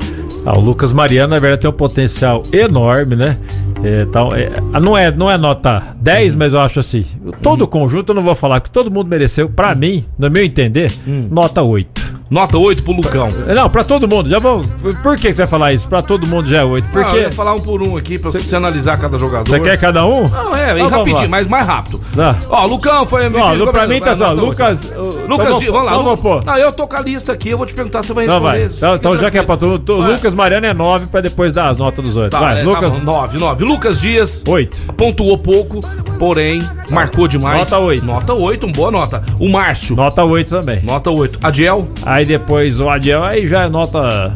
[0.45, 3.37] Ah, o Lucas Mariano, na verdade, tem um potencial enorme, né?
[3.83, 7.05] É, então, é, não, é, não é nota 10, mas eu acho assim.
[7.43, 9.49] Todo o conjunto, eu não vou falar que todo mundo mereceu.
[9.49, 10.93] Pra mim, no meu entender,
[11.31, 12.00] nota 8.
[12.31, 13.29] Nota 8 pro Lucão.
[13.55, 14.29] Não, pra todo mundo.
[14.29, 14.65] Já vou.
[15.03, 15.89] Por que você vai falar isso?
[15.89, 16.85] Pra todo mundo já é 8.
[16.85, 17.01] Porque...
[17.05, 17.17] Porque.
[17.19, 19.49] eu ia falar um por um aqui pra você analisar cada jogador.
[19.49, 20.29] Você quer cada um?
[20.29, 22.01] Não, é, vamos rapidinho, mas mais rápido.
[22.15, 22.37] Tá.
[22.49, 23.57] Ó, Lucão foi MVP.
[23.57, 24.29] Lu- pra mim tá só.
[24.35, 24.45] Nota oito.
[24.47, 24.83] Lucas.
[25.29, 25.99] Lucas, vamos lá.
[25.99, 26.45] Vou pôr.
[26.45, 28.37] Não, eu tô com a lista aqui, eu vou te perguntar se você vai Então
[28.41, 28.69] responder.
[28.69, 28.77] vai.
[28.77, 30.13] Então, então já que é pra todo mundo.
[30.13, 32.33] Lucas Mariano é 9 pra depois dar as notas dos outros.
[32.33, 32.83] Tá, vai, é, Lucas.
[32.93, 33.65] tá bom, 9, 9.
[33.65, 34.93] Lucas Dias 8.
[34.95, 35.81] pontuou pouco,
[36.19, 37.59] porém marcou demais.
[37.71, 38.05] Nota oito.
[38.07, 39.23] Nota 8, uma boa nota.
[39.39, 40.81] O Márcio, Nota 8 também.
[40.83, 41.39] nota 8.
[41.43, 44.35] Adiel, Aí depois o Adiel, aí já é nota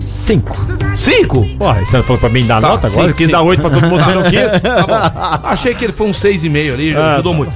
[0.00, 0.56] 5.
[0.94, 1.46] 5.
[1.58, 3.02] Porra, você falou pra mim dar Tá, nota agora?
[3.08, 3.38] cinco, quis cinco.
[3.38, 4.50] dar 8 pra todo mundo, você não quis?
[4.60, 4.86] Tá
[5.40, 5.46] bom.
[5.48, 7.38] Achei que ele foi um 6,5 ali, Ah, ajudou tá.
[7.38, 7.52] muito.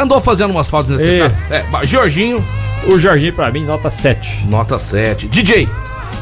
[0.00, 1.32] Andou fazendo umas faltas necessárias.
[1.50, 2.44] É, ba- Jorginho,
[2.86, 4.44] O Jorginho pra mim, nota 7.
[4.48, 5.28] nota 7.
[5.28, 5.68] DJ,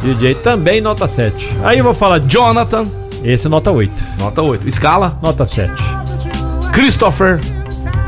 [0.02, 1.48] DJ também nota 7.
[1.64, 2.86] Aí eu vou falar Jonathan,
[3.24, 4.04] esse nota 8.
[4.18, 4.68] nota 8.
[4.68, 5.72] Escala, Nota 7.
[6.72, 7.40] Christopher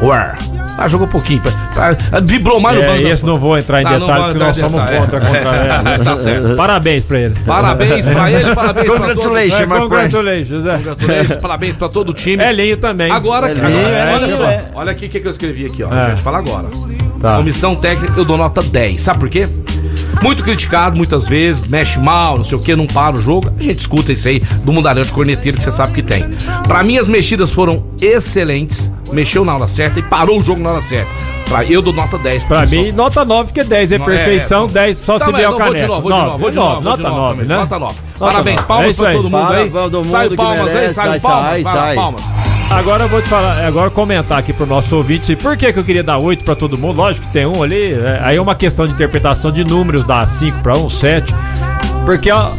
[0.03, 0.37] Ware.
[0.79, 1.41] Ah, jogou pouquinho.
[1.43, 3.09] pra- pra- vibrou mais no É, banco.
[3.09, 5.21] esse não vou entrar em Ah, detalhes, porque nós somos detalhe, contra, é.
[5.21, 6.57] contra É, tá certo.
[6.57, 7.35] Parabéns pra ele.
[7.47, 9.15] Parabéns pra ele, parabéns pra todos.
[9.25, 10.77] Congratulations, É, congratulations, é.
[10.79, 12.43] Congratulations, parabéns pra todo o time.
[12.43, 13.11] Elinho também.
[13.13, 14.65] Agora, Elinho, agora, é, olha isso só, é.
[14.75, 15.93] olha aqui o que, que eu escrevi aqui, ó.
[15.95, 16.01] É.
[16.07, 16.67] A gente fala agora.
[17.21, 17.37] Tá.
[17.37, 19.01] Comissão técnica, eu dou nota 10.
[19.01, 19.47] Sabe por quê?
[20.23, 23.53] Muito criticado muitas vezes, mexe mal, não sei o que, não para o jogo.
[23.59, 26.25] A gente escuta isso aí do mundaréu de corneteiro que você sabe que tem.
[26.67, 28.91] Pra mim, as mexidas foram excelentes.
[29.13, 31.32] Mexeu na hora certa e parou o jogo na hora certa.
[31.49, 32.45] Pra, eu dou nota 10.
[32.45, 35.49] Pra mim, nota 9, porque 10 é Não, perfeição, é, 10 só Tá, se vier
[35.51, 37.49] o não, vou de novo, vou de novo, vou de novo, nota novo 9, também,
[37.49, 37.57] né?
[37.57, 37.95] Nota 9.
[38.19, 39.71] Nota Parabéns, palmas É pra todo mundo Para, aí.
[39.71, 41.63] todo mundo sai palmas aí, sai sai, palmas.
[41.63, 41.95] sai, sai.
[41.95, 42.23] palmas.
[42.71, 45.85] Agora eu vou te falar, agora comentar aqui pro nosso ouvinte por que, que eu
[45.85, 46.97] queria dar 8 pra todo mundo.
[46.97, 50.25] Lógico que tem um ali, é, aí é uma questão de interpretação de números, dá
[50.25, 51.35] 5 pra 1, 7.
[52.07, 52.51] Porque, ó,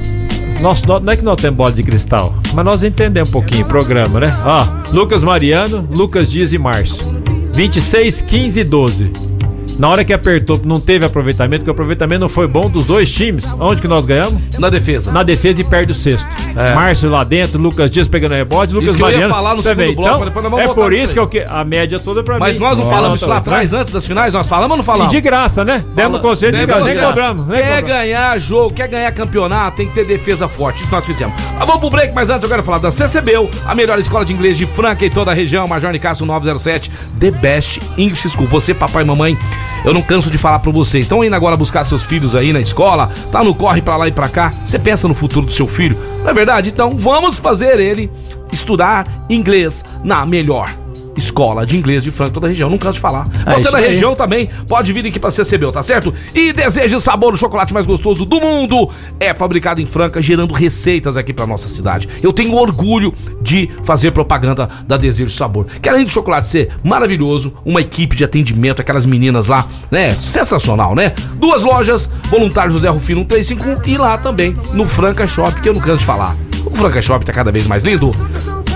[0.62, 3.68] nós- não é que nós temos bola de cristal, mas nós entendemos um pouquinho o
[3.68, 4.32] programa, né?
[4.46, 7.23] Ó, Lucas Mariano, Lucas Dias e Márcio.
[7.54, 9.33] 26, 15 e 12.
[9.80, 13.12] Na hora que apertou, não teve aproveitamento, porque o aproveitamento não foi bom dos dois
[13.12, 13.44] times.
[13.60, 14.42] Onde que nós ganhamos?
[14.60, 15.12] Na defesa.
[15.12, 16.28] Na defesa e perde o sexto.
[16.56, 16.74] É.
[16.76, 19.90] Márcio lá dentro, Lucas Dias pegando rebote, Lucas que eu ia Mariano falar no também.
[19.90, 21.64] segundo bloco, Então, mas depois nós vamos é por nisso isso que eu que a
[21.64, 22.62] média toda pra Mas mim.
[22.62, 23.80] nós não falamos isso lá atrás, né?
[23.80, 24.34] antes das finais?
[24.34, 25.12] Nós falamos ou não E falamos?
[25.12, 25.84] de graça, né?
[25.96, 26.84] Demos conselho de graça.
[26.86, 27.48] Nem cobramos.
[27.48, 27.90] Nem Quer cobramos.
[27.90, 30.84] ganhar jogo, quer ganhar campeonato, tem que ter defesa forte.
[30.84, 31.34] Isso nós fizemos.
[31.58, 34.34] Mas vamos pro break, mas antes eu quero falar da CCBU, a melhor escola de
[34.34, 38.48] inglês de Franca em toda a região, Major Nicasso 907, The Best English School.
[38.48, 39.38] Você, papai e mamãe,
[39.84, 41.04] Eu não canso de falar pra vocês.
[41.04, 44.12] Estão indo agora buscar seus filhos aí na escola, tá no corre pra lá e
[44.12, 44.54] pra cá.
[44.64, 46.70] Você pensa no futuro do seu filho, não é verdade?
[46.70, 48.12] Então vamos fazer ele
[48.52, 50.83] estudar inglês na melhor
[51.16, 52.70] escola de inglês de Franca, toda a região.
[52.70, 53.28] Não canso de falar.
[53.46, 53.88] É Você da aí.
[53.88, 56.14] região também pode vir aqui pra CCBU, tá certo?
[56.34, 58.90] E deseja o sabor do chocolate mais gostoso do mundo.
[59.20, 62.08] É fabricado em Franca, gerando receitas aqui pra nossa cidade.
[62.22, 65.66] Eu tenho orgulho de fazer propaganda da Desejo Sabor.
[65.82, 70.12] Que além do chocolate ser maravilhoso, uma equipe de atendimento, aquelas meninas lá, né?
[70.12, 71.14] Sensacional, né?
[71.36, 75.82] Duas lojas, voluntário José Rufino 1351 e lá também no Franca Shop, que eu não
[75.82, 76.36] canso de falar.
[76.66, 78.10] O Franca Shop tá cada vez mais lindo.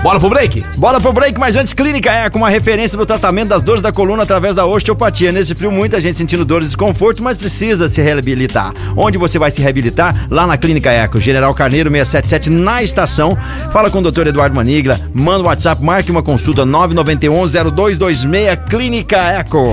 [0.02, 0.64] Bora pro break?
[0.76, 4.22] Bora pro break, mas antes, Clínica Eco, uma referência no tratamento das dores da coluna
[4.22, 5.32] através da osteopatia.
[5.32, 8.74] Nesse frio, muita gente sentindo dores e desconforto, mas precisa se reabilitar.
[8.94, 10.26] Onde você vai se reabilitar?
[10.30, 13.34] Lá na Clínica Eco, General Carneiro 677, na estação.
[13.72, 19.72] Fala com o doutor Eduardo Manigla, manda o WhatsApp, marque uma consulta 991-0226, Clínica Eco.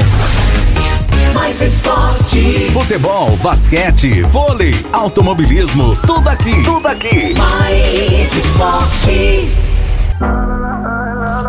[1.34, 2.70] Mais esporte.
[2.72, 6.64] Futebol, basquete, vôlei, automobilismo, tudo aqui.
[6.64, 7.34] Tudo aqui.
[7.38, 9.76] Mais esportes.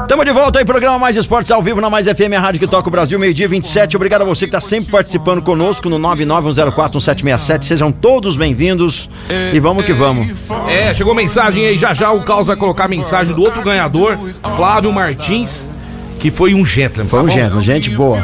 [0.08, 2.66] Tamo de volta aí, programa Mais Esportes ao vivo na Mais FM, a rádio que
[2.68, 3.96] toca o Brasil, meio-dia 27.
[3.96, 7.64] Obrigado a você que tá sempre participando conosco no 991041767.
[7.64, 9.10] Sejam todos bem-vindos
[9.52, 10.28] e vamos que vamos.
[10.68, 14.16] É, chegou mensagem aí, já já o Caos vai colocar a mensagem do outro ganhador,
[14.54, 15.68] Flávio Martins,
[16.20, 17.08] que foi um gentleman.
[17.08, 17.60] Foi tá um bom?
[17.60, 18.20] gente, gente boa.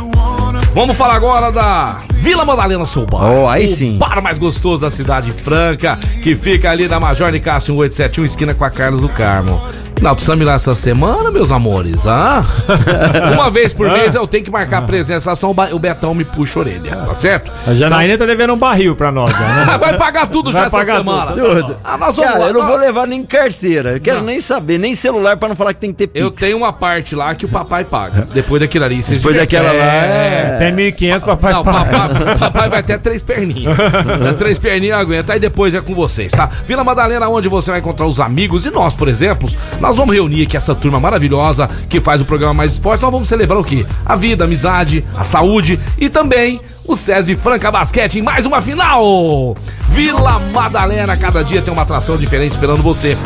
[0.74, 3.24] Vamos falar agora da Vila Madalena Soul Bar.
[3.24, 3.98] Oh, aí o sim.
[3.98, 8.54] bar mais gostoso da cidade franca, que fica ali na Major de Cássio 1871, esquina
[8.54, 9.60] com a Carlos do Carmo.
[10.02, 12.44] Não, precisamos ir lá essa semana, meus amores, hã?
[13.34, 16.62] Uma vez por mês eu tenho que marcar presença, só o Betão me puxa a
[16.62, 17.52] orelha, tá certo?
[17.64, 19.78] A Janaína tá devendo um barril pra nós, já, né?
[19.78, 21.32] Vai pagar tudo Vai já essa pagar semana.
[21.32, 21.76] Tudo.
[21.84, 24.26] Ah, nós vamos Cara, lá, eu não nós- vou levar nem carteira, eu quero Não.
[24.26, 26.20] nem saber, nem celular pra não falar que tem que ter pix.
[26.20, 28.26] Eu tenho uma parte lá que o papai paga.
[28.34, 29.04] Depois daquilo ali.
[29.04, 30.54] vocês Depois daquela lá, É.
[30.56, 31.90] Até 1.500 papai Não, paga.
[32.08, 33.76] papai, papai vai ter três perninhas.
[34.36, 35.32] Três perninhas aguenta.
[35.34, 36.50] Aí depois é com vocês, tá?
[36.66, 40.44] Vila Madalena, onde você vai encontrar os amigos e nós, por exemplo, nós vamos reunir
[40.44, 43.02] aqui essa turma maravilhosa que faz o programa Mais Esporte.
[43.02, 43.86] Nós vamos celebrar o quê?
[44.04, 48.60] A vida, a amizade, a saúde e também o SESI Franca Basquete em mais uma
[48.60, 49.56] final.
[49.88, 53.16] Vila Madalena, cada dia tem uma atração diferente esperando você.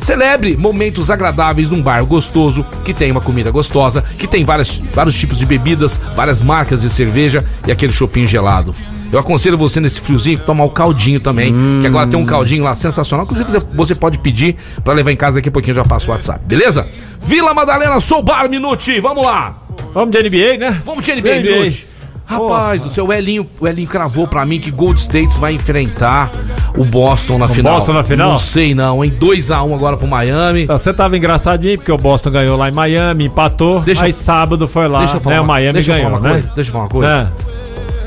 [0.00, 5.14] Celebre momentos agradáveis num bar gostoso, que tem uma comida gostosa, que tem várias, vários
[5.14, 8.74] tipos de bebidas, várias marcas de cerveja e aquele chopinho gelado.
[9.12, 12.74] Eu aconselho você nesse friozinho tomar o caldinho também, que agora tem um caldinho lá
[12.74, 13.24] sensacional.
[13.26, 16.40] Inclusive você- pode pedir pra levar em casa daqui a pouquinho já passo o WhatsApp,
[16.46, 16.86] beleza?
[17.18, 19.54] Vila Madalena, sou Bar Minuti, vamos lá!
[19.92, 20.80] Vamos de NBA, né?
[20.84, 21.50] Vamos de NBA, NBA.
[21.60, 21.86] Minuti.
[22.24, 26.30] Rapaz, o seu Elinho, o Elinho cravou pra mim que Gold States vai enfrentar
[26.76, 27.74] o Boston na final.
[27.74, 28.30] Boston na final?
[28.30, 29.10] Não sei não, hein?
[29.18, 30.64] 2x1 agora pro Miami.
[30.68, 33.80] Tá, Você tava engraçadinho porque o Boston ganhou lá em Miami, empatou.
[33.80, 35.40] Deixa- aí sábado foi lá, Deixa eu falar né?
[35.40, 36.34] O uma- Miami deixa eu falar ganhou, uma né?
[36.40, 37.10] coisa, deixa eu falar uma coisa.
[37.46, 37.49] É.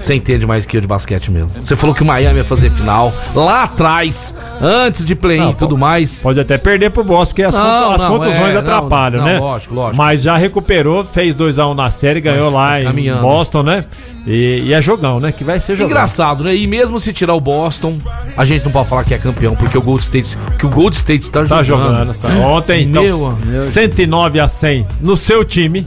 [0.03, 1.49] Você entende mais que eu de basquete mesmo.
[1.61, 5.77] Você falou que o Miami ia fazer final lá atrás, antes de play-in e tudo
[5.77, 6.19] mais.
[6.21, 9.25] Pode até perder pro Boston, porque as, Não, contu- as não, contusões é, atrapalham, não,
[9.25, 9.39] né?
[9.39, 9.97] lógico, lógico.
[9.97, 13.21] Mas já recuperou, fez 2x1 na série, ganhou Mas lá tá em caminhando.
[13.21, 13.85] Boston, né?
[14.27, 15.31] E, e é jogão, né?
[15.31, 15.89] Que vai ser jogão.
[15.91, 16.55] Engraçado, né?
[16.55, 17.97] E mesmo se tirar o Boston,
[18.37, 20.95] a gente não pode falar que é campeão, porque o Gold State, que o Gold
[20.95, 21.95] State está Tá jogando.
[21.95, 22.13] jogando.
[22.15, 22.29] tá.
[22.29, 23.61] Ontem, então, Meu amigo.
[23.61, 25.85] 109 a 100 no seu time.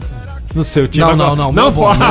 [0.56, 1.04] No seu time.
[1.06, 1.94] Não, não, não, Não fala.
[1.94, 2.04] Boston,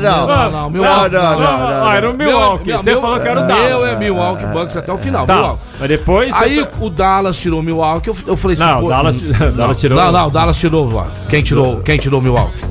[0.00, 0.26] não.
[0.26, 1.38] Não, não, meu Não, não, não,
[1.84, 1.92] não.
[1.92, 2.66] Era o Milwaukee.
[2.68, 3.88] Meu- Você meu- falou que era o Meu Dallas.
[3.92, 5.26] é Milwaukee Bucks até o final.
[5.26, 5.34] Tá.
[5.34, 5.60] Milwaukee.
[5.78, 6.34] Mas depois.
[6.34, 9.16] Aí você- o Dallas tirou o Milwaukee, eu, eu falei assim, Não, o Dallas-
[9.78, 11.06] tirou- Não, não, o Dallas tirou.
[11.28, 12.64] Quem tirou, quem tirou o Milwaukee?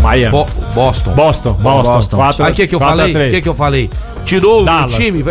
[0.00, 0.30] Miami.
[0.30, 1.10] Bo- Boston.
[1.12, 1.92] Boston, Boston.
[1.92, 2.16] Boston.
[2.16, 3.10] Quatro- Aí o que que eu falei?
[3.10, 3.32] O três.
[3.34, 3.90] que que eu falei?
[4.24, 4.94] Tirou Dallas.
[4.94, 5.24] o time?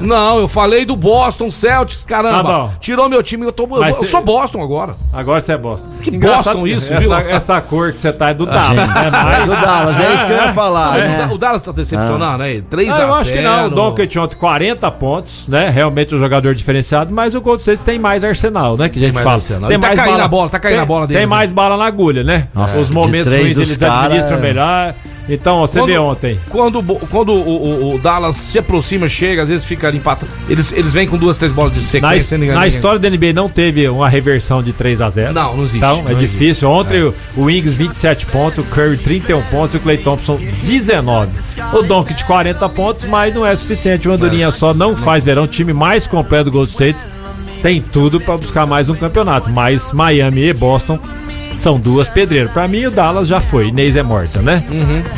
[0.00, 2.42] Não, eu falei do Boston Celtics, Tá caramba.
[2.42, 2.70] bom.
[2.80, 4.94] Tirou meu time, eu, tô, eu, Mas eu cê- sou Boston agora.
[5.12, 5.88] Agora você é Boston.
[6.02, 7.30] Que Engraçado Boston isso, essa, viu?
[7.30, 9.10] essa cor que você tá é do Dallas, né?
[9.42, 11.28] É do Dallas, é isso que eu ia falar, Mas o né?
[11.32, 12.62] O Dallas tá decepcionando aí?
[12.62, 13.66] 3 Ah, a eu acho que não.
[13.66, 13.74] O 0.
[13.74, 15.68] Doncic ontem 40 pontos, né?
[15.70, 18.88] Realmente um jogador diferenciado, mas o Golden State tem mais arsenal, né?
[18.88, 19.34] Que a gente mais fala.
[19.36, 19.70] arsenal.
[19.70, 21.30] Ele tá caindo a bola, tá caindo tem, a bola deles, Tem né?
[21.34, 22.48] mais bala na agulha, né?
[22.80, 24.40] Os momentos ruins eles cara, administram é.
[24.40, 24.94] melhor.
[25.28, 26.40] Então, você Quando- vê ontem.
[26.48, 30.30] Quando, o quando o, o- o Dallas se aproxima, chega, às vezes fica ali empatado.
[30.48, 32.38] Eles, eles vêm com duas, três bolas de Na, sequência.
[32.38, 35.64] na ninguém- história da NBA não teve uma reversão de 3 a 0 Não, não
[35.64, 36.70] existe, Então, é não difícil.
[36.70, 41.30] Ontem o- o Wings 27 pontos, o Curry 31 pontos e o Clay Thompson 19.
[41.72, 44.06] O Doncic 40 pontos, mas não é suficiente.
[44.08, 45.44] Uma andorinha só não faz verão.
[45.44, 47.00] O time mais completo do Gold State
[47.62, 49.50] tem tudo para buscar mais um campeonato.
[49.50, 50.98] Mas Miami e Boston
[51.56, 52.50] são duas pedreiras.
[52.52, 53.68] Pra mim, o Dallas já foi.
[53.68, 54.62] Inês é morta, né?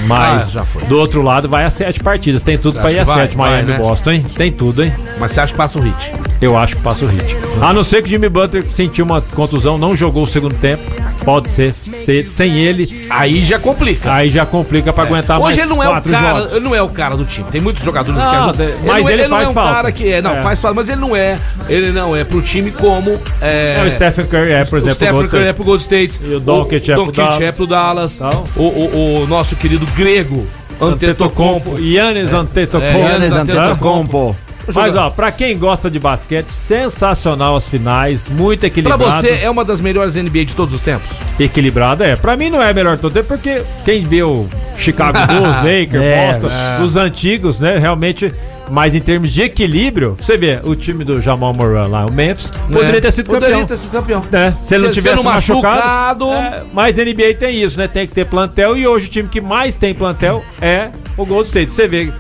[0.07, 0.83] Mas Ah, já foi.
[0.85, 2.41] do outro lado vai a sete partidas.
[2.43, 3.23] Tem tudo pra ir a vai?
[3.23, 3.37] sete.
[3.37, 3.79] Vai, Miami né?
[3.79, 4.25] Boston, hein?
[4.37, 4.93] Tem tudo, hein?
[5.19, 6.13] Mas você acha que passa o hit?
[6.41, 7.37] Eu acho que passa o hit.
[7.61, 10.83] A não ser que o Jimmy Butler sentiu uma contusão, não jogou o segundo tempo.
[11.29, 13.07] Pode ser, ser sem ele.
[13.11, 14.11] Aí já complica.
[14.15, 16.53] Aí já complica pra aguentar mais Hoje ele não é o quatro cara, jogos.
[16.53, 17.51] ele não é o cara do time.
[17.51, 18.67] Tem muitos jogadores Não, que ajudam.
[18.67, 19.75] de- mas não, ele não faz é um falta.
[19.75, 20.43] cara que é, não, É.
[20.43, 21.39] faz falta, mas ele não é,
[21.69, 23.11] ele não é pro time como
[23.43, 26.19] é, É, o Stephen Curry é, por o exemplo, Stephen Curry é pro Gold State.
[26.25, 28.15] E o Doncic é pro Doncic é pro Dallas.
[28.17, 28.45] Então.
[28.57, 30.47] O, o- o nosso querido grego
[30.81, 31.73] Antetokounmpo.
[31.73, 31.79] Antetokounmpo.
[31.81, 32.87] Yannis Antetokounmpo.
[32.87, 34.29] É, Giannis Giannis Antetokounmpo.
[34.29, 34.37] Antetokounmpo.
[34.75, 39.05] Mas ó, pra quem gosta de basquete, sensacional as finais, muito Pra equilibrado.
[39.05, 41.07] você é uma das melhores NBA de todos os tempos.
[41.39, 42.17] Equilibrado é.
[42.17, 46.33] Pra mim não é melhor todo tempo, porque quem vê o Chicago Bulls, Lakers, É,
[46.33, 48.33] Boston, os antigos, né, realmente,
[48.71, 52.51] mas em termos de equilíbrio, você vê o time do Jamal Murray lá, o Memphis,
[52.67, 53.01] poderia né?
[53.01, 53.67] ter sido Poderia campeão.
[53.69, 54.25] ter sido campeão.
[54.31, 54.55] né?
[54.61, 56.27] Se ele não Se- tivesse machucado.
[56.27, 56.31] machucado.
[56.33, 57.89] é, mas NBA tem isso, né?
[57.89, 61.47] Tem que ter plantel e hoje o time que mais tem plantel é o Gold
[61.49, 61.71] State.
[61.73, 62.13] Você vê,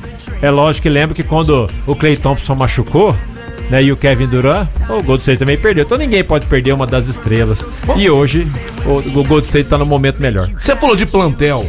[0.43, 3.15] é lógico que lembra que quando o Clay Thompson machucou,
[3.71, 5.85] né, e o Kevin Durant, o Gold State também perdeu.
[5.85, 7.67] Então ninguém pode perder uma das estrelas.
[7.97, 8.47] E hoje
[8.87, 10.49] o, o Gold State tá no momento melhor.
[10.59, 11.67] Você falou de plantel.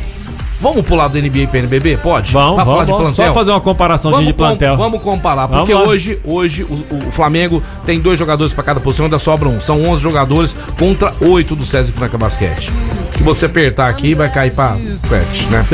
[0.61, 1.97] Vamos pular do NBA para NBB?
[1.97, 2.33] Pode?
[2.33, 3.15] Vamos, Pra falar vamos, de vamos.
[3.15, 3.27] plantel?
[3.33, 4.75] Só fazer uma comparação Vamos, de plantel.
[4.75, 5.83] com- vamos comparar, Vamos porque lá.
[5.87, 6.73] hoje, hoje o,
[7.07, 9.61] o Flamengo tem dois jogadores para cada posição, ainda sobra um.
[9.61, 12.69] São 11 jogadores contra 8 do César Franca Basquete.
[13.15, 15.65] Se você apertar aqui, vai cair para 7, né?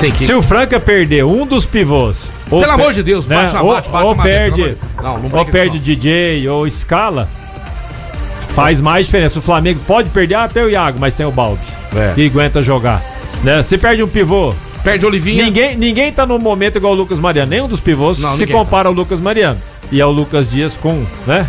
[0.00, 0.10] Que...
[0.10, 2.30] se o Franca perder um dos pivôs.
[2.50, 5.18] ou Pelo pe- amor de Deus, bate na ou, bate, bate ou na perde, Não,
[5.18, 7.28] não ou perde isso, DJ ou escala,
[8.54, 9.38] faz mais diferença.
[9.38, 11.60] O Flamengo pode perder até o Iago, mas tem o Balbi
[11.94, 12.12] É.
[12.14, 13.02] que aguenta jogar.
[13.42, 13.62] Né?
[13.62, 15.44] Se perde um pivô, Perde Olivinha.
[15.44, 17.50] ninguém, ninguém tá no momento igual o Lucas Mariano.
[17.50, 18.54] Nenhum dos pivôs Não, se ninguém.
[18.54, 19.58] compara ao Lucas Mariano.
[19.92, 21.46] E ao Lucas Dias com, né?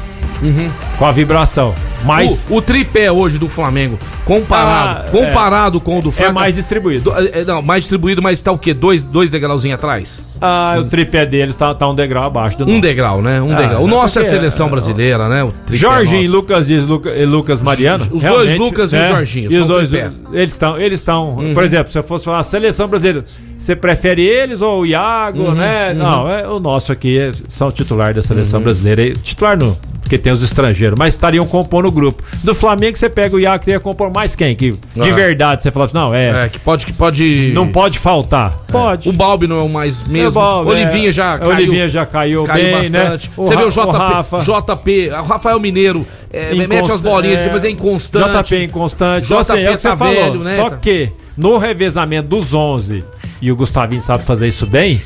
[0.97, 1.73] Com a vibração.
[2.05, 6.33] Mas O, o tripé hoje do Flamengo, comparado, Ah, comparado com o do é Franca...
[6.33, 7.11] mais distribuído.
[7.11, 8.73] do- é, não, mais distribuído, mas tá o quê?
[8.73, 10.23] Dois, dois degrauzinhos atrás?
[10.41, 12.81] Ah, o tripé deles tá, tá um degrau abaixo do Um nosso.
[12.81, 13.41] degrau, né?
[13.41, 13.83] Um Ah, degrau.
[13.83, 15.43] O é nosso é porque- seleção brasileira, né?
[15.43, 16.35] O tripé Jorginho, nosso.
[16.35, 18.07] Lucas Dias Luca- e Lucas Mariano.
[18.11, 19.07] Os dois Lucas e o né?
[19.09, 20.11] Jorginho, E os dois, tripé.
[20.33, 21.37] eles estão, eles estão.
[21.53, 23.25] Por exemplo, se eu fosse falar seleção brasileira,
[23.57, 25.93] você prefere eles ou o Iago, Uhum, né?
[25.93, 28.23] Não, é, o nosso aqui é- são titular da Uhum.
[28.23, 29.01] seleção brasileira.
[29.03, 32.23] E Titular não, porque tem os estrangeiros, mas estariam compondo o grupo.
[32.43, 34.55] Do Flamengo, você pega o Iago que ia compor mais quem?
[34.55, 35.11] Que de Ah.
[35.15, 36.45] verdade você fala assim, não, é.
[36.45, 37.51] É, que pode que pode.
[37.55, 38.51] Não pode faltar.
[38.71, 39.09] Pode.
[39.09, 40.29] O Balbi não é o mais mesmo.
[40.29, 41.11] O Balbi, Olivinha é.
[41.11, 41.51] já O caiu.
[41.51, 43.27] Olivinha já caiu, caiu bem, bastante.
[43.29, 43.33] né?
[43.35, 44.39] Você vê o JP, Rafa.
[44.41, 48.43] JP, o Rafael Mineiro, é, mete as bolinhas, é, mas é inconstante.
[48.53, 49.25] JP inconstante.
[49.25, 50.13] Então, JP assim, é o que tá você falou.
[50.13, 53.03] velho, né, Só que no revezamento dos 11,
[53.41, 55.01] e o Gustavinho sabe fazer isso bem,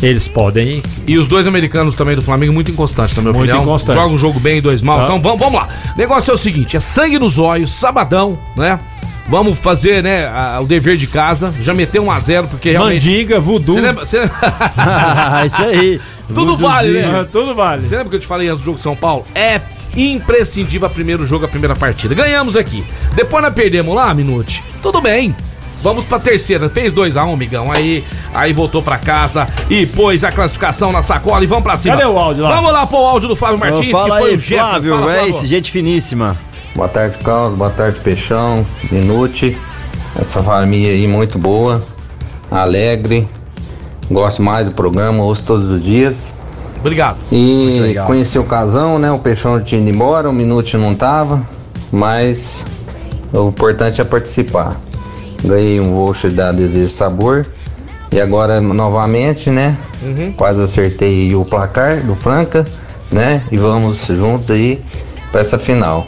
[0.00, 0.82] eles podem.
[1.06, 3.64] E os dois americanos também do Flamengo, muito inconstantes, na minha Muito opinião.
[3.64, 3.96] inconstante.
[3.98, 4.98] Jogam um jogo bem, dois mal.
[4.98, 5.04] Tá.
[5.04, 5.68] Então vamos, vamos lá.
[5.94, 8.78] O negócio é o seguinte: é sangue nos olhos, sabadão, né?
[9.28, 11.54] Vamos fazer, né, a- o dever de casa.
[11.62, 13.06] Já meteu 1 a 0 porque realmente.
[13.06, 13.76] Mandinga, voodoo.
[13.76, 14.04] Você lembra?
[14.04, 14.18] Você...
[15.46, 16.00] Isso aí.
[16.34, 17.20] Tudo vale, né?
[17.20, 17.82] Ah, Tudo vale.
[17.82, 19.24] Você lembra que eu te falei antes do jogo de São Paulo?
[19.34, 19.60] É
[19.96, 22.14] imprescindível a primeiro jogo, a primeira partida.
[22.14, 22.84] Ganhamos aqui.
[23.14, 24.62] Depois nós perdemos lá, Minute.
[24.82, 25.34] Tudo bem.
[25.82, 26.68] Vamos pra terceira.
[26.68, 27.70] Fez 2x1, migão.
[27.72, 31.96] Aí, aí voltou pra casa e pôs a classificação na sacola e vamos pra cima.
[31.96, 32.54] Cadê o áudio lá?
[32.54, 34.54] Vamos lá pro áudio do Flávio Martins, Fala que foi aí, o Jeff.
[34.60, 35.30] Flávio, Fala, é Flávio.
[35.30, 36.36] esse, gente finíssima.
[36.74, 37.58] Boa tarde, Carlos.
[37.58, 38.64] Boa tarde, Peixão.
[38.90, 39.56] Minute.
[40.18, 41.82] Essa família aí muito boa.
[42.50, 43.28] Alegre.
[44.10, 46.32] Gosto mais do programa, ouço todos os dias.
[46.78, 47.16] Obrigado.
[47.30, 49.10] E conheci o casão, né?
[49.10, 51.40] O Peixão tinha ido embora, o Minute não tava.
[51.90, 52.62] Mas
[53.32, 54.76] o importante é participar.
[55.44, 57.46] Ganhei um voucher da Desejo Sabor.
[58.10, 59.76] E agora novamente, né?
[60.36, 62.66] Quase acertei o placar do Franca,
[63.10, 63.42] né?
[63.50, 64.82] E vamos juntos aí
[65.30, 66.06] para essa final.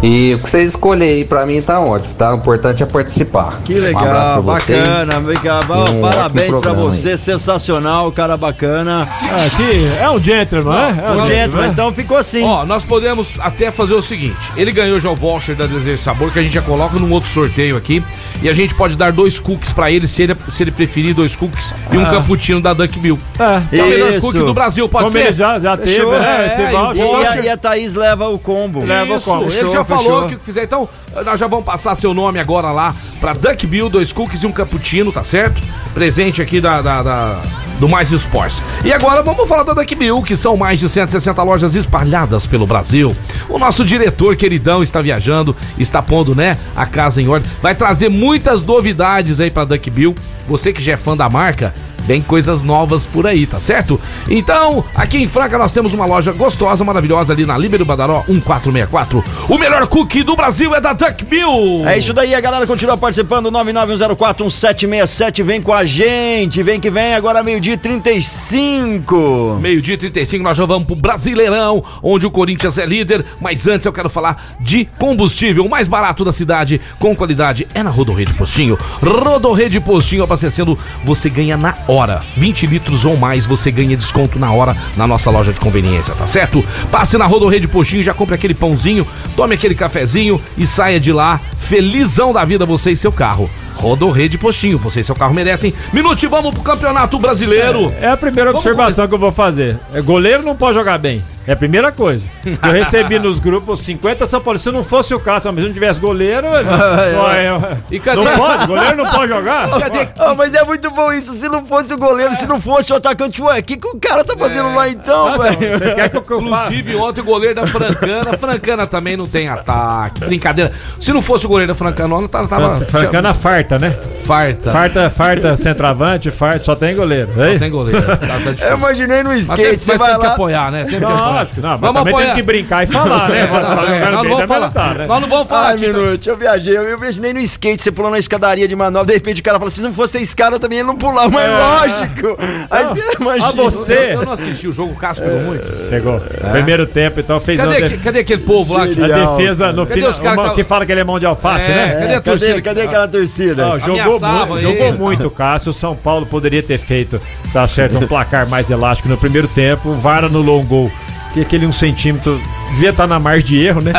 [0.00, 2.32] E o que vocês escolherem aí pra mim tá ótimo, tá?
[2.32, 3.58] O importante é participar.
[3.64, 4.78] Que Um legal, vocês.
[4.78, 5.72] bacana, obrigado.
[5.90, 9.02] Um Parabéns pra você, sensacional, cara bacana.
[9.02, 11.04] Aqui é um gentleman, né?
[11.04, 11.70] É O gentleman, né?
[11.72, 12.44] então ficou assim.
[12.44, 16.30] Ó, nós podemos até fazer o seguinte: ele ganhou já o voucher da Desejo Sabor,
[16.30, 18.00] que a gente já coloca num outro sorteio aqui.
[18.40, 21.34] E a gente pode dar dois cookies pra ele, se ele, se ele preferir, dois
[21.34, 23.18] cookies e um cappuccino da Duck Bill.
[23.36, 23.76] É.
[23.78, 24.20] É o melhor Isso.
[24.20, 25.24] cookie do Brasil, pode Como ser?
[25.24, 26.44] ele já, já teve, né?
[26.44, 26.96] é, Esse e voucher.
[27.04, 27.32] E, Poxa.
[27.32, 28.84] a, e a Thaís leva o combo.
[28.84, 29.50] Leva o Isso, combo.
[29.52, 30.64] ele já falou que fizer.
[30.64, 30.88] Então,
[31.24, 34.52] nós já vamos passar seu nome agora lá pra Duck Bill, dois cookies e um
[34.52, 35.60] cappuccino, tá certo?
[35.94, 37.42] Presente aqui da, da- da-
[37.80, 38.60] do Mais Esportes.
[38.84, 42.66] E agora vamos falar da Duck Bill, que são mais de 160 lojas espalhadas pelo
[42.66, 43.14] Brasil.
[43.48, 47.48] O nosso diretor queridão está viajando, está pondo, né, a casa em ordem.
[47.62, 50.14] Vai trazer muitas novidades aí pra Duck Bill.
[50.48, 51.72] Você que já é fã da marca,
[52.08, 54.00] Vem coisas novas por aí, tá certo?
[54.30, 59.22] Então, aqui em Franca nós temos uma loja gostosa, maravilhosa ali na Líbero Badaró 1464.
[59.46, 61.86] O melhor cookie do Brasil é da Duck Bill.
[61.86, 63.52] É isso daí, a galera continua participando.
[63.52, 65.42] 991041767.
[65.42, 66.62] Vem com a gente.
[66.62, 67.12] Vem que vem.
[67.12, 69.58] Agora meio-dia e 35.
[69.60, 73.22] Meio-dia e 35, nós já vamos pro Brasileirão, onde o Corinthians é líder.
[73.38, 77.82] Mas antes eu quero falar de combustível, o mais barato da cidade, com qualidade, é
[77.82, 78.78] na Rodorrede Postinho.
[79.02, 81.97] Rodorrede Postinho abastecendo, você ganha na hora.
[82.36, 86.26] 20 litros ou mais, você ganha desconto na hora na nossa loja de conveniência, tá
[86.26, 86.64] certo?
[86.90, 89.06] Passe na Rodorrede Postinho, já compre aquele pãozinho,
[89.36, 93.50] tome aquele cafezinho e saia de lá felizão da vida você e seu carro.
[93.78, 95.72] Rodorrede Postinho, você e seu carro merecem.
[95.92, 97.92] Minute, vamos pro Campeonato Brasileiro.
[98.00, 99.78] É a primeira Vamos observação que eu vou fazer.
[99.94, 101.22] É, goleiro não pode jogar bem.
[101.46, 102.28] É a primeira coisa.
[102.44, 104.58] Eu recebi nos grupos 50 São Paulo.
[104.58, 106.46] Se não fosse o caso, mas se não tivesse goleiro.
[106.52, 108.66] Não, é, E cadê- não pode?
[108.66, 109.68] Goleiro não pode jogar?
[109.80, 110.08] Cadê?
[110.18, 111.32] Ah, mas é muito bom isso.
[111.34, 113.96] Se não fosse o goleiro, se não fosse o atacante, ué, o que, que o
[113.98, 115.80] cara tá fazendo lá então, Nossa, velho?
[116.22, 116.40] Que eu?
[116.42, 118.36] Inclusive, ontem o goleiro da Francana.
[118.36, 120.20] Francana também não tem ataque.
[120.26, 120.72] Brincadeira.
[121.00, 122.48] Se não fosse o goleiro da Francana, ontem tava.
[122.48, 123.92] tava Francana farta, né?
[124.24, 124.70] farta.
[124.70, 127.28] Farta, farta, centroavante, farta, só tem goleiro.
[127.36, 127.58] É Não isso?
[127.58, 128.00] tem goleiro.
[128.06, 128.28] Tá, tá.
[128.68, 130.32] Eu imaginei no Mas tem, skate, você mas vai tem que lá.
[130.34, 130.84] apoiar, né?
[130.84, 131.30] Tem que Não, apoiar.
[131.32, 132.26] lógico, não, mas Vamos também apoiar.
[132.26, 133.38] tem que brincar e falar, né?
[133.42, 134.60] É, Tá não, é, nós não falar.
[134.60, 135.06] não tá, né?
[135.06, 135.86] Nós não vamos falar Ai, aqui.
[135.86, 136.02] então.
[136.02, 139.40] minuto, eu viajei, eu imaginei no skate, você pulando na escadaria de manobra, de repente
[139.40, 141.56] o cara fala, se não fosse esse cara também ele não pulava, mas É.
[141.98, 142.38] lógico.
[142.70, 143.48] Aí você imagina.
[143.48, 145.64] Ah, você- Eu, eu não assisti o jogo, o Cássio pegou muito.
[145.88, 146.20] Chegou.
[146.52, 148.86] Primeiro tempo, então fez Cadê, aque- cadê aquele povo lá?
[148.86, 149.02] Que...
[149.02, 150.34] A defesa no Cadê final.
[150.34, 151.88] uma que- que fala que ele é mão de alface, É, né?
[151.88, 152.62] cadê a Cadê, torcida?
[152.62, 153.57] cadê aquela torcida?
[153.62, 155.70] Não, jogou muito, jogou muito Cássio.
[155.70, 157.20] O São Paulo poderia ter feito,
[157.52, 159.94] tá certo, um placar mais elástico no primeiro tempo.
[159.94, 160.90] Vara no long goal,
[161.32, 162.40] que aquele um centímetro
[162.70, 163.92] devia estar na margem de erro, né?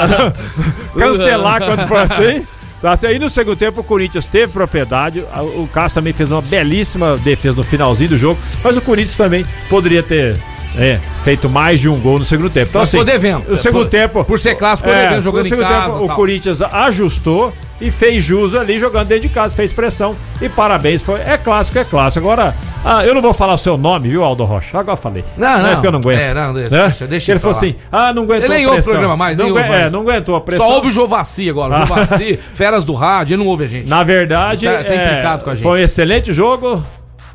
[0.96, 2.46] Cancelar quando for assim.
[2.80, 2.96] Tá.
[3.08, 5.24] Aí no segundo tempo o Corinthians teve propriedade.
[5.56, 8.38] O Cássio também fez uma belíssima defesa no finalzinho do jogo.
[8.62, 10.36] Mas o Corinthians também poderia ter
[10.78, 12.68] é, feito mais de um gol no segundo tempo.
[12.70, 13.50] Então, Mas assim, devendo.
[13.50, 14.24] O segundo Por- tempo.
[14.24, 16.08] por ser clássico, ficou devendo, jogando no em segundo casa, tempo, o.
[16.14, 21.02] Corinthians ajustou e fez jus ali jogando dentro de casa, fez pressão e parabéns.
[21.02, 22.26] Foi, é clássico, é clássico.
[22.26, 24.78] Agora, ah, eu não vou falar o seu nome, viu, Aldo Rocha?
[24.78, 25.24] Agora falei.
[25.36, 25.70] Não, é não.
[25.72, 26.18] porque eu não aguento.
[26.20, 26.82] É, não, deixa, né?
[26.86, 28.92] deixa, deixa Ele ele falou assim: ah, não aguentou Ele nem a ouve o pressão.
[28.92, 29.92] programa mais, não, nem é, mais.
[29.92, 30.66] não aguentou a pressão.
[30.66, 31.82] Só ouve o Jovaci agora.
[31.84, 31.86] O
[32.54, 33.86] Feras do Rádio, ele não ouve a gente.
[33.88, 35.62] Na verdade, Tá- tá é, implicado com a gente.
[35.62, 36.82] foi um excelente jogo,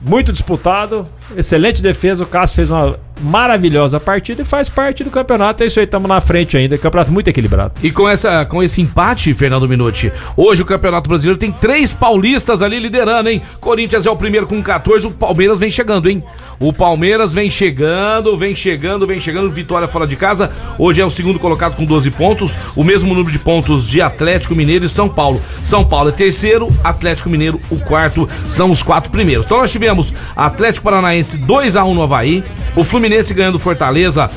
[0.01, 1.05] muito disputado,
[1.37, 2.23] excelente defesa.
[2.23, 5.63] O Cássio fez uma maravilhosa partida e faz parte do campeonato.
[5.63, 6.77] É isso aí, estamos na frente ainda.
[6.77, 7.73] Campeonato muito equilibrado.
[7.83, 12.61] E com, essa, com esse empate, Fernando Minuti, hoje o Campeonato Brasileiro tem três paulistas
[12.61, 13.41] ali liderando, hein?
[13.59, 16.23] Corinthians é o primeiro com 14, o Palmeiras vem chegando, hein?
[16.59, 20.51] O Palmeiras vem chegando, vem chegando, vem chegando, vitória fora de casa.
[20.77, 24.55] Hoje é o segundo colocado com 12 pontos, o mesmo número de pontos de Atlético
[24.55, 25.41] Mineiro e São Paulo.
[25.63, 29.45] São Paulo é terceiro, Atlético Mineiro o quarto, são os quatro primeiros.
[29.45, 32.43] Então nós tivemos Atlético Paranaense 2 a 1 no Havaí,
[32.75, 34.29] o Fluminense ganhando Fortaleza.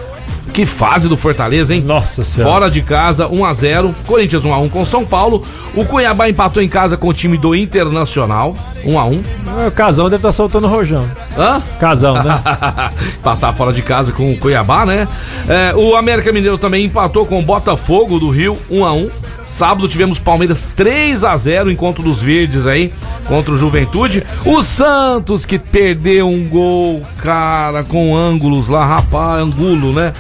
[0.53, 1.83] Que fase do Fortaleza, hein?
[1.85, 2.53] Nossa Senhora.
[2.53, 3.93] Fora de casa, 1x0.
[4.07, 5.43] Corinthians 1x1 com São Paulo.
[5.75, 8.55] O Cuiabá empatou em casa com o time do Internacional.
[8.85, 9.21] 1x1.
[9.67, 11.05] O Casão deve estar soltando rojão.
[11.37, 11.61] Hã?
[11.81, 12.41] Casão, né?
[13.19, 15.09] Empatar fora de casa com o Cuiabá, né?
[15.49, 19.11] É, o América Mineiro também empatou com o Botafogo do Rio, 1x1.
[19.55, 22.93] Sábado tivemos Palmeiras 3 a 0 encontro dos verdes aí
[23.29, 24.25] contra o Juventude.
[24.45, 30.13] O Santos que perdeu um gol, cara, com ângulos lá, rapaz, angulo, né?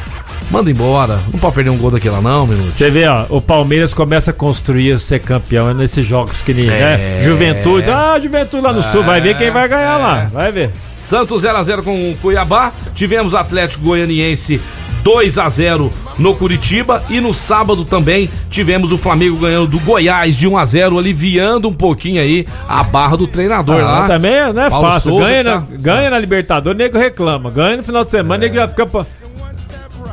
[0.52, 1.18] Manda embora.
[1.32, 2.58] Não pode perder um gol daquela não, meu.
[2.58, 7.20] Você vê, ó, o Palmeiras começa a construir ser campeão nesses jogos que nem, né?
[7.20, 10.70] Juventude, ah, Juventude lá no Sul, vai ver quem vai ganhar lá, vai ver.
[11.00, 12.72] Santos 0x0 com o Cuiabá.
[12.94, 14.60] Tivemos Atlético Goianiense
[15.04, 17.04] 2 a 0 no Curitiba.
[17.10, 21.68] E no sábado também tivemos o Flamengo ganhando do Goiás de 1 a 0 aliviando
[21.68, 23.98] um pouquinho aí a barra do treinador Ah, lá.
[24.00, 25.10] mas também não é Paulo fácil.
[25.12, 27.50] Souza ganha, tá- na, ganha na Libertadores, nego reclama.
[27.50, 28.88] Ganha no final de semana, nego já fica.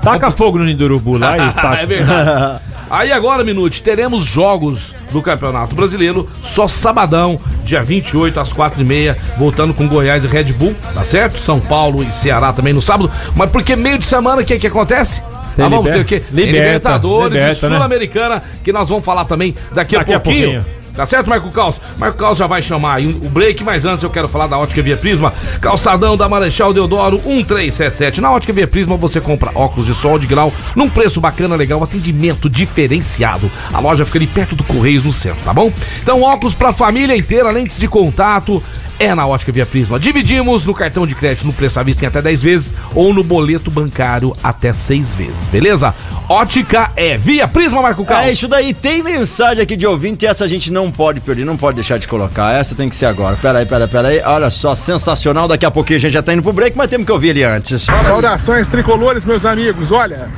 [0.04, 1.76] Taca fogo no ninho do urubu lá e taca.
[1.82, 2.60] é verdade.
[2.92, 9.74] Aí agora, Minute, teremos jogos do Campeonato Brasileiro só sabadão, dia 28 às 4h30, voltando
[9.74, 11.40] com Goiás e Red Bull, tá certo?
[11.40, 13.10] São Paulo e Ceará também no sábado.
[13.34, 15.22] Mas porque meio de semana, o que que acontece?
[15.56, 16.24] Tem Ah, vamos liber- ter o quê?
[16.32, 17.76] Liberta, Libertadores liberta, e né?
[17.76, 20.66] Sul-Americana, que nós vamos falar também daqui, Daqui a a pouquinho.
[20.96, 21.80] Tá certo, Marco Caos?
[21.98, 24.82] Marco Caos já vai chamar aí o break, mas antes eu quero falar da Ótica
[24.82, 25.34] Via Prisma.
[25.62, 28.20] Calçadão da Marechal Deodoro 1377.
[28.22, 31.82] Na Ótica Via Prisma você compra óculos de sol de grau num preço bacana, legal,
[31.84, 33.50] atendimento diferenciado.
[33.74, 35.72] A loja fica ali perto do Correios no centro, tá bom?
[36.02, 38.62] Então, óculos pra família inteira, lentes de contato.
[39.02, 40.00] É na Ótica Via Prisma.
[40.00, 43.24] Dividimos no cartão de crédito no preço à vista em até 10 vezes ou no
[43.24, 45.96] boleto bancário até 6 vezes, beleza?
[46.30, 48.30] Ótica é Via Prisma, Marco Carlos.
[48.30, 51.46] É isso daí, tem mensagem aqui de ouvinte e essa a gente não pode perder,
[51.46, 52.54] não pode deixar de colocar.
[52.54, 53.36] Essa tem que ser agora.
[53.36, 54.22] Pera aí, pera aí, pera aí.
[54.24, 55.48] Olha só, sensacional.
[55.48, 57.44] Daqui a pouquinho a gente já tá indo pro break, mas temos que ouvir ele
[57.44, 57.82] antes.
[57.82, 59.92] Saudações tricolores, meus amigos.
[59.92, 60.30] Olha,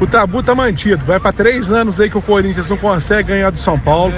[0.00, 1.04] o tabu tá mantido.
[1.04, 4.14] Vai pra três anos aí que o Corinthians não consegue ganhar do São Paulo.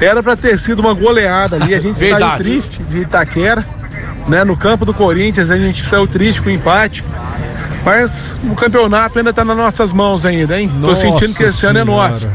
[0.00, 1.74] Era pra ter sido uma goleada ali.
[1.74, 3.64] A gente saiu triste de Itaquera,
[4.28, 4.44] né?
[4.44, 7.02] No campo do Corinthians, a gente saiu triste com o empate.
[7.84, 10.68] Mas o campeonato ainda tá nas nossas mãos ainda, hein?
[10.68, 12.10] Tô Nossa sentindo que esse ano é Senhora.
[12.10, 12.28] nosso.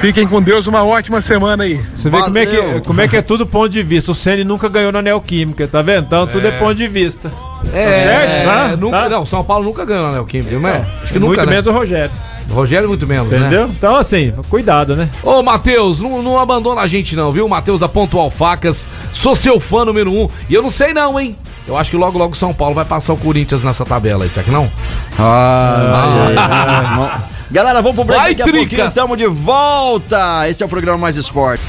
[0.00, 1.80] Fiquem com Deus, uma ótima semana aí.
[1.94, 4.10] Você vê como é, que, como é que é tudo ponto de vista.
[4.10, 6.06] O Ceni nunca ganhou na Neoquímica, tá vendo?
[6.06, 7.30] Então tudo é ponto de vista.
[7.72, 8.44] É, certo?
[8.44, 8.76] Tá?
[8.76, 9.08] nunca, Tá?
[9.08, 10.84] Não, São Paulo nunca ganhou na Neoquímica, não é?
[11.02, 11.52] Acho que nunca, muito né?
[11.52, 12.10] menos o Rogério.
[12.50, 13.38] Rogério muito menos, né?
[13.38, 13.66] Entendeu?
[13.68, 15.08] Então, assim, cuidado, né?
[15.22, 17.48] Ô, Matheus, não, não abandona a gente não, viu?
[17.48, 20.28] Matheus da Pontual Facas, sou seu fã número um.
[20.48, 21.36] E eu não sei não, hein?
[21.66, 24.50] Eu acho que logo, logo São Paulo vai passar o Corinthians nessa tabela será que
[24.50, 24.70] não?
[25.18, 27.34] Ah, não sei.
[27.50, 28.92] Galera, vamos pro break Vai, daqui a pouquinho.
[28.92, 30.48] Tamo de volta.
[30.48, 31.62] Esse é o programa Mais Esporte.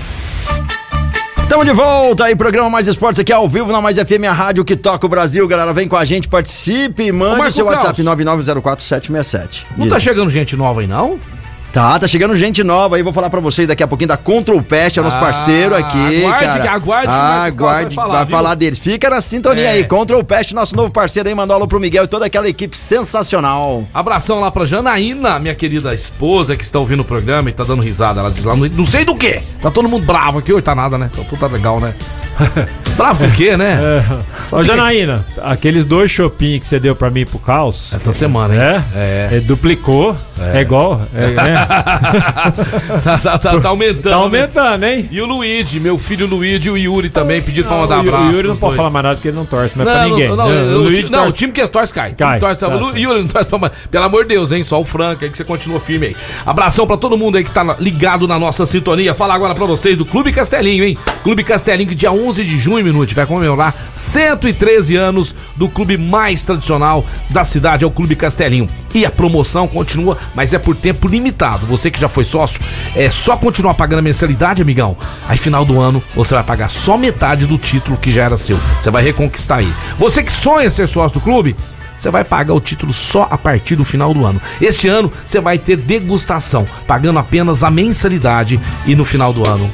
[1.47, 4.65] Tamo de volta aí, programa Mais Esportes aqui ao vivo na Mais FM, a rádio
[4.65, 5.47] que toca o Brasil.
[5.47, 8.17] Galera, vem com a gente, participe e mande Marco seu WhatsApp Caos.
[8.17, 9.63] 9904767.
[9.77, 11.19] Não tá chegando gente nova aí, não?
[11.76, 14.61] Tá, tá chegando gente nova aí, vou falar pra vocês daqui a pouquinho da Control
[14.63, 16.61] Pest, é o nosso Ah, parceiro aqui, aguarde cara.
[16.61, 18.80] que- aguarde que Caos vai aguarde, falar, vai falar deles.
[18.80, 19.69] Fica na sintonia É.
[19.71, 22.78] aí, Control Pest, nosso novo parceiro aí, mandou alô pro Miguel e toda aquela equipe
[22.78, 23.84] sensacional.
[23.93, 27.82] Abração lá pra Janaína, minha querida esposa que está ouvindo o programa e tá dando
[27.82, 28.21] risada.
[28.21, 29.41] Ela diz lá, não não sei do que.
[29.61, 31.09] Tá todo mundo bravo aqui, hoje tá nada, né?
[31.11, 31.93] Então tudo tá legal, né?
[32.95, 33.78] bravo com o quê, né?
[34.49, 37.91] Ô, Janaína, aqueles dois shopping que você deu pra mim e pro Caos.
[37.93, 38.61] Essa semana, hein?
[38.61, 38.84] É?
[38.95, 39.30] É.
[39.38, 40.17] É, duplicou.
[40.38, 41.01] É, igual.
[41.15, 41.65] É, né?
[43.03, 44.01] tá, tá, tá, tá aumentando.
[44.09, 45.07] Tá aumentando, hein?
[45.11, 48.23] E o Luigi, meu filho Luigi e o Yuri também pediram pra mandar o, abraço.
[48.25, 50.27] o Yuri não pode falar mais nada porque ele não torce, mas Não, pra ninguém.
[50.29, 50.61] não, não, Né?
[50.75, 52.11] o, Luigi ti- não, o time que torce cai.
[52.11, 52.75] O time Cai, torce, tá, tá.
[52.97, 53.73] Yuri não torce pra mais.
[53.89, 54.63] Pelo amor de Deus, hein?
[54.63, 56.15] Só o Franca aí que você continua firme aí.
[56.45, 59.13] Abração pra todo mundo aí que tá ligado na nossa sintonia.
[59.13, 60.97] Falar agora pra vocês do Clube Castelinho, hein?
[61.23, 66.43] Clube Castelinho que dia 11 de junho, minuto, vai comemorar 113 anos do clube mais
[66.45, 68.69] tradicional da cidade, é o Clube Castelinho.
[68.93, 71.65] E a promoção continua, mas é por tempo limitado.
[71.65, 72.59] Você que já foi sócio,
[72.95, 74.97] é só continuar pagando a mensalidade, amigão.
[75.28, 78.59] Aí final do ano você vai pagar só metade do título que já era seu.
[78.80, 79.73] Você vai reconquistar aí.
[79.97, 81.55] Você que sonha ser sócio do clube,
[81.95, 84.41] você vai pagar o título só a partir do final do ano.
[84.61, 89.71] Este ano você vai ter degustação, pagando apenas a mensalidade e no final do ano.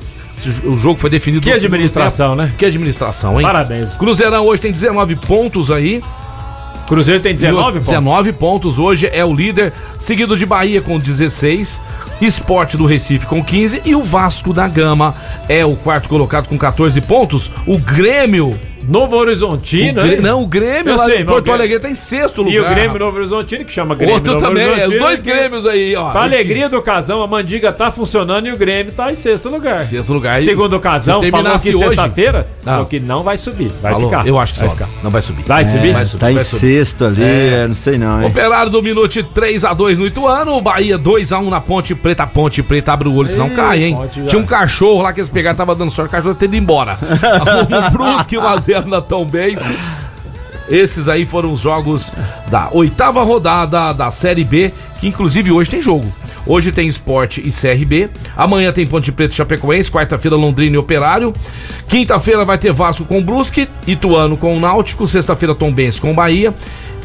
[0.64, 2.52] O jogo foi definido Que administração, né?
[2.58, 3.46] Que administração, hein?
[3.46, 3.96] Parabéns.
[3.96, 6.02] Cruzeirão hoje tem 19 pontos aí.
[6.88, 7.89] Cruzeiro tem 19 pontos.
[7.89, 11.80] 19 pontos hoje é o líder, seguido de Bahia com 16,
[12.20, 15.16] Esporte do Recife com 15 e o Vasco da Gama
[15.48, 17.50] é o quarto colocado com 14 pontos.
[17.66, 18.60] O Grêmio.
[18.88, 20.22] Novo o Horizontino, Grê- hein?
[20.22, 22.54] não, o Grêmio Eu lá sei, Porto o Grêmio- Alegre tá em sexto lugar.
[22.56, 25.66] E o Grêmio Novo Horizontino, que chama Grêmio Outro Novo também, é, os dois Grêmios
[25.66, 26.12] aí, ó.
[26.12, 29.82] Pra alegria do Casão, a Mandiga tá funcionando e o Grêmio tá em sexto lugar.
[29.82, 30.40] Sexto lugar.
[30.40, 32.74] Segundo o Casão, se falou que hoje- sexta-feira, Não.
[32.74, 33.72] falou que não vai subir.
[33.82, 34.28] Vai Falou, ficar.
[34.28, 34.76] Eu acho que vai só.
[34.76, 34.90] ficar.
[35.04, 35.44] Não vai subir.
[35.46, 35.94] Vai subir?
[35.94, 36.60] Vai subir, Tá em vai subir.
[36.60, 37.62] sexto ali, É.
[37.64, 38.28] é, não sei não, hein?
[38.28, 42.24] Operário do Minute 3x2 no Ituano, o Bahia 2x1 na Ponte Preta.
[42.24, 43.98] A Ponte Preta abre o olho, senão Ih, cai, hein?
[44.28, 46.98] Tinha um cachorro lá que eles pegaram, tava dando sorte, o cachorro tendo ido embora.
[47.88, 48.38] o Brusque
[48.72, 49.28] 1x0 na Tom.
[50.70, 52.10] Esses aí foram os jogos
[52.50, 56.12] da oitava rodada da Série B, que inclusive hoje tem jogo.
[56.46, 58.10] Hoje tem Esporte e CRB.
[58.36, 59.92] Amanhã tem Ponte Preta e Chapecoense.
[59.92, 61.34] Quarta-feira, Londrina e Operário.
[61.88, 63.68] Quinta-feira vai ter Vasco com Brusque.
[63.86, 65.06] Ituano com o Náutico.
[65.06, 66.54] Sexta-feira, Tombense com Bahia.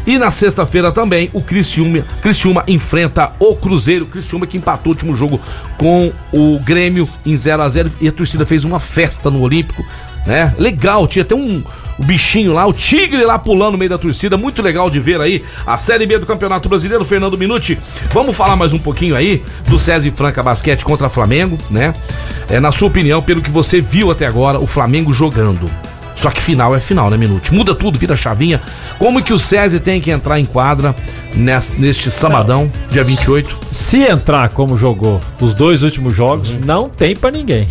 [0.07, 4.07] E na sexta-feira também o Criciúma, Criciúma enfrenta o Cruzeiro.
[4.07, 5.41] Criciúma que empatou o último jogo
[5.77, 9.85] com o Grêmio em 0 a 0 E a torcida fez uma festa no Olímpico.
[10.27, 10.55] Né?
[10.59, 11.63] Legal, tinha até um,
[11.99, 14.37] o bichinho lá, o tigre lá pulando no meio da torcida.
[14.37, 17.05] Muito legal de ver aí a Série B do Campeonato Brasileiro.
[17.05, 17.79] Fernando Minuti,
[18.13, 21.95] vamos falar mais um pouquinho aí do César Franca Basquete contra Flamengo, né?
[22.51, 25.71] É, na sua opinião, pelo que você viu até agora, o Flamengo jogando.
[26.17, 27.53] Só que final é final, né, Minuti?
[27.53, 28.61] Muda tudo, vira chavinha.
[28.99, 30.95] Como que o César tem que entrar em quadra
[31.35, 33.55] nes- neste sabadão, dia 28?
[33.71, 37.69] Se entrar como jogou os dois últimos jogos, não tem pra ninguém.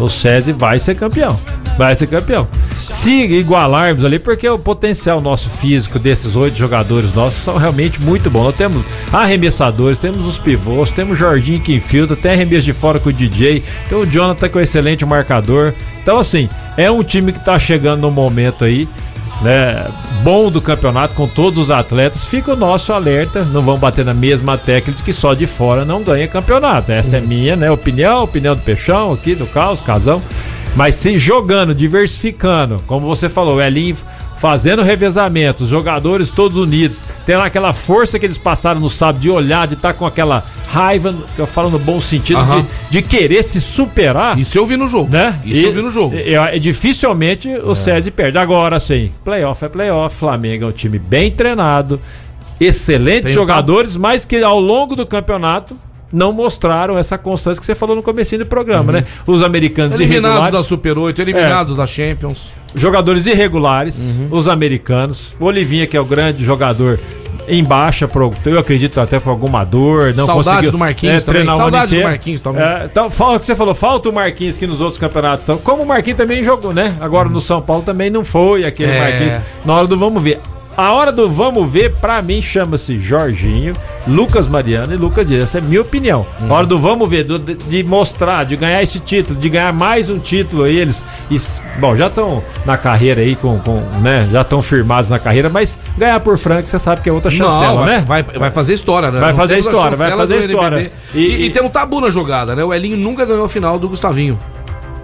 [0.00, 1.38] O SESI vai ser campeão.
[1.76, 2.48] Vai ser campeão.
[2.76, 8.28] Se igualarmos ali, porque o potencial nosso físico desses oito jogadores nossos são realmente muito
[8.30, 8.44] bons.
[8.44, 12.98] Nós temos arremessadores, temos os pivôs, temos o Jorginho que infiltra, tem arremesso de fora
[12.98, 15.72] com o DJ, tem o Jonathan com excelente marcador.
[16.02, 18.88] Então, assim, é um time que tá chegando no momento aí
[19.42, 19.86] né,
[20.22, 23.44] bom do campeonato com todos os atletas, fica o nosso alerta.
[23.44, 26.92] Não vamos bater na mesma tecla de que só de fora não ganha campeonato.
[26.92, 30.22] Essa é minha né, opinião, opinião do Peixão aqui, do Caos, Casão.
[30.74, 33.96] Mas se jogando, diversificando, como você falou, o Elinho
[34.38, 39.28] fazendo revezamento, os jogadores todos unidos, tendo aquela força que eles passaram no sábado de
[39.28, 42.62] olhar, de estar com aquela raiva, que eu falo no bom sentido, Aham.
[42.90, 44.38] de, de querer se superar.
[44.38, 45.10] Isso eu vi no jogo.
[45.10, 45.38] Né?
[45.44, 46.14] Isso eu vi no jogo.
[46.16, 48.38] E, e- dificilmente o SESI perde.
[48.38, 50.16] Agora, sim, playoff é playoff.
[50.16, 52.00] Flamengo é um time bem treinado,
[52.60, 55.76] excelentes Tem um jogadores, mas que ao longo do campeonato
[56.12, 59.04] não mostraram essa constância que você falou no comecinho do programa, né?
[59.26, 62.52] Os americanos Eliminados da irregulares, Super 8, eliminados da Champions.
[62.74, 64.28] jogadores irregulares, Uhum.
[64.30, 65.34] os americanos.
[65.40, 66.98] Olivinha, que é o grande jogador
[67.46, 68.08] em baixa,
[68.44, 71.96] eu acredito até por alguma dor, não Saudade conseguiu do Marquinhos é, também, treinar saudade
[71.96, 72.02] do.
[72.02, 72.62] Marquinhos também.
[72.62, 75.44] É, então, fala que você falou, falta o Marquinhos aqui nos outros campeonatos.
[75.44, 76.94] Então, como o Marquinhos também jogou, né?
[77.00, 79.00] Agora no São Paulo também não foi aquele É.
[79.00, 79.42] Marquinhos.
[79.64, 80.38] Na hora do vamos ver.
[80.78, 83.74] A hora do vamos ver, pra mim, chama-se Jorginho,
[84.06, 85.42] Lucas Mariano e Lucas Dias.
[85.42, 86.24] Essa é a minha opinião.
[86.48, 90.08] A hora do vamos ver, do- de, mostrar, de ganhar esse título, de ganhar mais
[90.08, 91.02] um título aí, eles.
[91.28, 94.28] es- bom, já estão na carreira aí, com, com, né?
[94.30, 97.74] Já estão firmados na carreira, mas ganhar por Frank, você sabe que é outra chancela,
[97.74, 98.04] Não, vai, né?
[98.06, 99.18] vai, vai fazer história, né?
[99.18, 100.92] Vai fazer história, vai fazer história.
[101.12, 102.62] E- E, e tem um tabu na jogada, né?
[102.62, 104.38] O Elinho nunca ganhou a final do Gustavinho.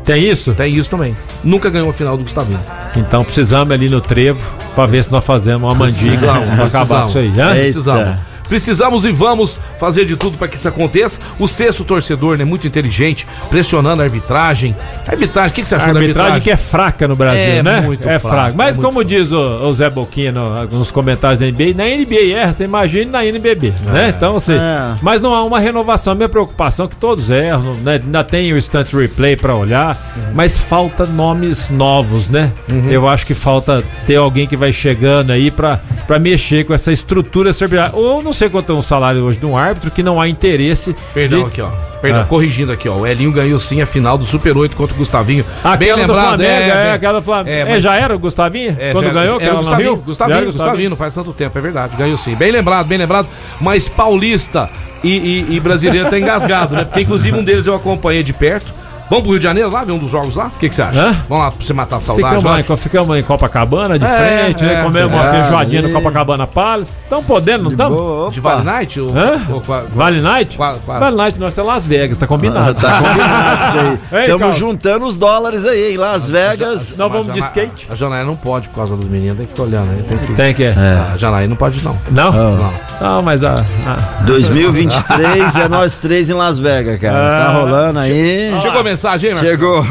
[0.05, 0.55] Tem isso?
[0.55, 1.17] Tem isso também.
[1.43, 2.61] Nunca ganhou a final do Gustavinho.
[2.97, 6.27] Então precisamos ali no trevo pra ver se nós fazemos uma mandiga
[6.57, 7.29] pra acabar com isso aí.
[7.29, 7.55] Eita.
[7.55, 8.34] Precisamos.
[8.49, 11.19] Precisamos e vamos fazer de tudo para que isso aconteça.
[11.39, 14.75] O sexto torcedor, né, muito inteligente, pressionando a arbitragem.
[15.07, 16.43] A arbitragem, o que, que você A achou da arbitragem arbitragem?
[16.43, 17.81] que é fraca no Brasil, É né?
[17.81, 18.55] muito é fraca, fraca.
[18.57, 22.33] Mas é como diz o, o Zé Boquinha no- nos comentários da NBA, na NBA
[22.35, 24.13] erra, você imagina na NBB, né?
[24.17, 24.95] Então, assim, É.
[25.03, 26.15] mas não há uma renovação.
[26.15, 28.01] Minha preocupação é que todos erram, né?
[28.05, 29.97] Ainda tem o instant replay pra olhar,
[30.35, 32.53] mas falta nomes novos, né?
[32.91, 36.93] Eu acho que falta ter alguém que vai chegando aí pra, pra mexer com essa
[36.93, 37.91] estrutura cerebral.
[37.95, 40.95] Ou não sei quanto é um salário hoje de um árbitro que não há interesse.
[41.14, 41.68] Perdão de- aqui, ó.
[42.03, 42.24] Perdão, Ah.
[42.26, 42.97] corrigindo aqui, ó.
[42.97, 45.43] O Elinho ganhou sim a final do Super 8 contra o Gustavinho.
[45.64, 47.49] Aquela do Flamengo, é, bem- aquela do Flamengo.
[47.57, 48.76] É, É, mas- já era o Gustavinho?
[48.78, 49.97] É, Quando ganhou, era aquela o Gustavinho?
[49.97, 51.97] Gustavinho, Já era o Gustavinho, não faz tanto tempo, é verdade.
[51.97, 52.35] Ganhou sim.
[52.35, 53.26] Bem lembrado, bem lembrado.
[53.59, 54.68] Mas paulista
[55.03, 56.85] e, e- e brasileiro tá engasgado, né?
[56.85, 58.70] Porque inclusive um deles eu acompanhei de perto.
[59.11, 60.47] Vamos pro Rio de Janeiro lá ver um dos jogos lá?
[60.47, 60.99] O que, que você acha?
[61.01, 61.17] Hã?
[61.29, 62.37] Vamos lá pra você matar a saudade.
[62.37, 62.77] Ficamos, lá?
[62.77, 64.09] ficamos em Copacabana, de É,
[64.45, 64.83] frente, é, né?
[64.83, 65.89] Comemos uma é, feijoadinha ali.
[65.93, 67.05] no Copacabana Palace.
[67.05, 68.31] Estão podendo, não estão?
[68.31, 68.41] De.
[68.41, 69.01] Vale Night?
[69.01, 69.43] Ou, Hã?
[69.51, 70.57] ou qua- Vale Night?
[70.57, 72.75] Qua- qua- Vale Night, nós é Las Vegas, tá Ah, combinado.
[72.81, 73.65] tá combinado
[73.99, 74.25] isso aí.
[74.31, 76.97] Estamos juntando os dólares aí em Las Vegas.
[76.97, 77.87] Nós vamos de Jana- skate?
[77.91, 80.03] A Janaína não pode por causa dos meninos, tem que ficar olhando aí.
[80.03, 80.33] Tem que...
[80.33, 80.75] Tem que é.
[81.13, 81.97] A Janaína não pode, não.
[82.11, 82.33] Não?
[82.33, 82.73] Não.
[83.01, 83.55] Não, mas a.
[83.55, 87.15] a- 2023 é nós três em Las Vegas, cara.
[87.15, 87.53] Tá Ah.
[87.53, 88.53] rolando aí.
[88.63, 89.51] Chegou a mensagem Marcos?
[89.51, 89.85] Chegou.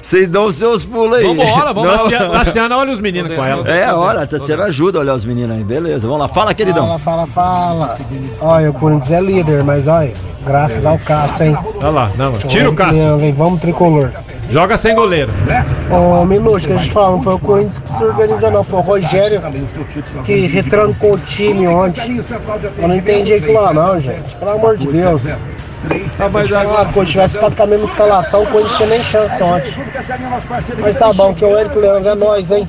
[0.00, 1.26] Vocês dão os seus pulos aí.
[1.26, 2.44] Vambora, vamos lá.
[2.44, 3.68] Tassiana, olha os meninos com ela.
[3.68, 5.64] É, olha, tá sendo ajuda a olhar os meninos aí.
[5.64, 6.28] Beleza, vamos lá.
[6.28, 6.98] Fala, queridão.
[6.98, 7.98] Fala, fala, fala.
[8.40, 10.12] Olha, o Corinthians é líder, mas olha,
[10.46, 11.58] graças ao Cássio, hein?
[11.76, 12.32] Olha lá, não.
[12.32, 13.34] Tira o Cássio.
[13.36, 14.10] Vamos, tricolor.
[14.50, 15.32] Joga sem goleiro.
[15.90, 18.62] Ô, um minuto, deixa eu te falar, não foi o Corinthians que se organiza, não.
[18.62, 19.40] Foi o Rogério
[20.24, 22.22] que retrancou o time ontem.
[22.78, 24.36] Eu não entendi aquilo lá, não, gente.
[24.36, 25.22] Pelo amor de Deus.
[26.18, 29.74] Ah, mas Ah, tivesse ficado com a mesma escalação, o Corinthians tinha nem chance ontem.
[30.80, 32.66] Mas tá bom, que o Eric Leandro é nós, hein?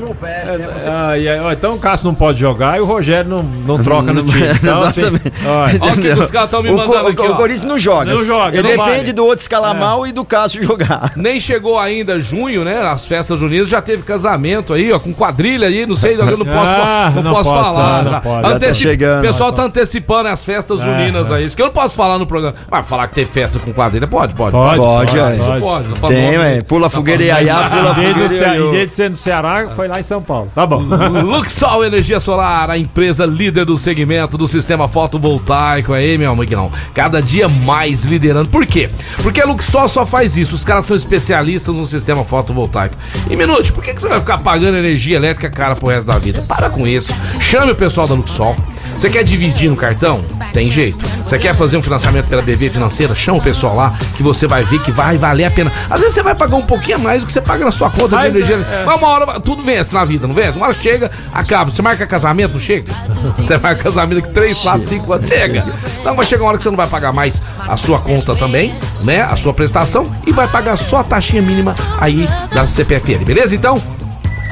[0.87, 3.81] Ah, e aí, ó, então o Cássio não pode jogar e o Rogério não, não
[3.83, 4.45] troca no time.
[4.65, 5.47] Então, assim, Exatamente.
[5.47, 7.35] olha, o que os caras estão me O, mandando Co- aqui, o ó.
[7.35, 8.13] Corinthians não joga.
[8.13, 9.13] Não joga, Ele não depende vale.
[9.13, 11.13] do outro escalar mal e do Cássio jogar.
[11.17, 12.81] Nem chegou ainda junho, né?
[12.81, 16.45] As festas juninas já teve casamento aí, ó, com quadrilha aí, não sei, eu não
[16.45, 18.03] posso, Ah, não não posso pode, falar.
[18.03, 18.21] não já.
[18.21, 18.49] pode.
[18.49, 19.19] Já tá chegando.
[19.19, 21.45] O pessoal tá antecipando as festas juninas aí.
[21.45, 22.55] Isso que eu não posso falar no programa.
[22.69, 24.51] Mas falar que tem festa com quadrilha, pode, pode.
[24.51, 25.37] Pode, Pode, é.
[25.37, 25.87] Isso pode.
[25.87, 26.37] não falo Tem, nome.
[26.37, 26.61] ué.
[26.61, 28.25] Pula fogueira e aiá, pula fogueira e
[28.57, 30.49] em vez de ser no Ceará, foi lá em São Paulo.
[30.53, 30.81] Tá bom.
[31.23, 36.71] Luxol Energia Solar, a empresa líder do segmento do sistema fotovoltaico aí, meu amigão.
[36.93, 38.49] Cada dia mais liderando.
[38.49, 38.89] Por quê?
[39.21, 40.55] Porque a Luxol só faz isso.
[40.55, 42.95] Os caras são especialistas no sistema fotovoltaico.
[43.29, 46.17] E Minute, por que, que você vai ficar pagando energia elétrica cara pro resto da
[46.17, 46.43] vida?
[46.47, 47.13] Para com isso.
[47.39, 48.55] Chame o pessoal da Luxol.
[48.97, 50.23] Você quer dividir no cartão?
[50.53, 50.97] Tem jeito.
[51.25, 53.13] Você quer fazer um financiamento pela BV Financeira?
[53.13, 55.71] Chama o pessoal lá que você vai ver que vai valer a pena.
[55.89, 57.89] Às vezes você vai pagar um pouquinho a mais do que você paga na sua
[57.89, 58.55] conta Mas, de energia.
[58.55, 58.85] é.
[58.85, 60.57] Mas uma hora tudo vence na vida, não vence?
[60.57, 61.69] Uma hora chega, acaba.
[61.69, 62.91] Você marca casamento, não chega?
[63.37, 65.65] Você marca casamento que 3, 4, 5 anos, chega.
[65.99, 68.73] Então vai chegar uma hora que você não vai pagar mais a sua conta também,
[69.03, 69.21] né?
[69.23, 73.55] A sua prestação e vai pagar só a taxinha mínima aí da CPFL, beleza?
[73.55, 73.81] Então,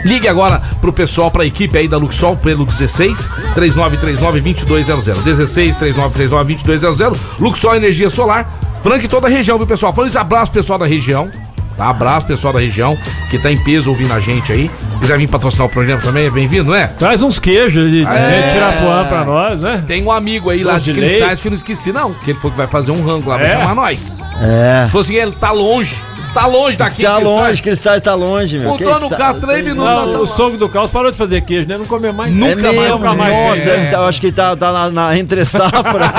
[0.06, 5.24] Ligue agora pro pessoal, pra equipe aí da Luxol, pelo 16 3939 2200.
[5.24, 7.22] 16 3939 2200.
[7.40, 8.50] Luxol Energia Solar.
[8.84, 9.94] Franca em toda a região, viu, pessoal?
[9.94, 11.30] Falando isso, abraço pessoal da região.
[11.78, 11.90] Tá?
[11.90, 12.96] Abraço pessoal da região
[13.32, 14.70] que tá em peso ouvindo a gente aí.
[15.00, 16.88] Quiser vir patrocinar o programa também, é bem-vindo, né?
[17.00, 18.42] Traz uns queijos de, É.
[18.46, 19.84] de Tirapuã pra nós, né?
[19.88, 21.42] Tem um amigo aí lá Doce de de Cristais leite.
[21.42, 22.14] que eu não esqueci, não.
[22.14, 23.52] Que ele falou que vai fazer um rango lá, vai É?
[23.54, 24.16] chamar nós.
[24.40, 24.86] É.
[24.88, 25.96] Falou assim, ele tá longe.
[26.34, 27.04] Tá longe daqui.
[27.04, 28.70] Tá longe, Cristais tá longe, meu.
[28.70, 29.84] Voltou Que no tá- carro três minutos.
[29.90, 31.78] Não, o sogro do Caos parou de fazer queijo, né?
[31.78, 32.36] Não comeu mais.
[32.36, 33.34] Nunca é mais, mesmo, nunca mais.
[33.34, 33.76] Nossa, É.
[33.78, 36.12] ele tá- eu acho que tá, tá na, na entre safra.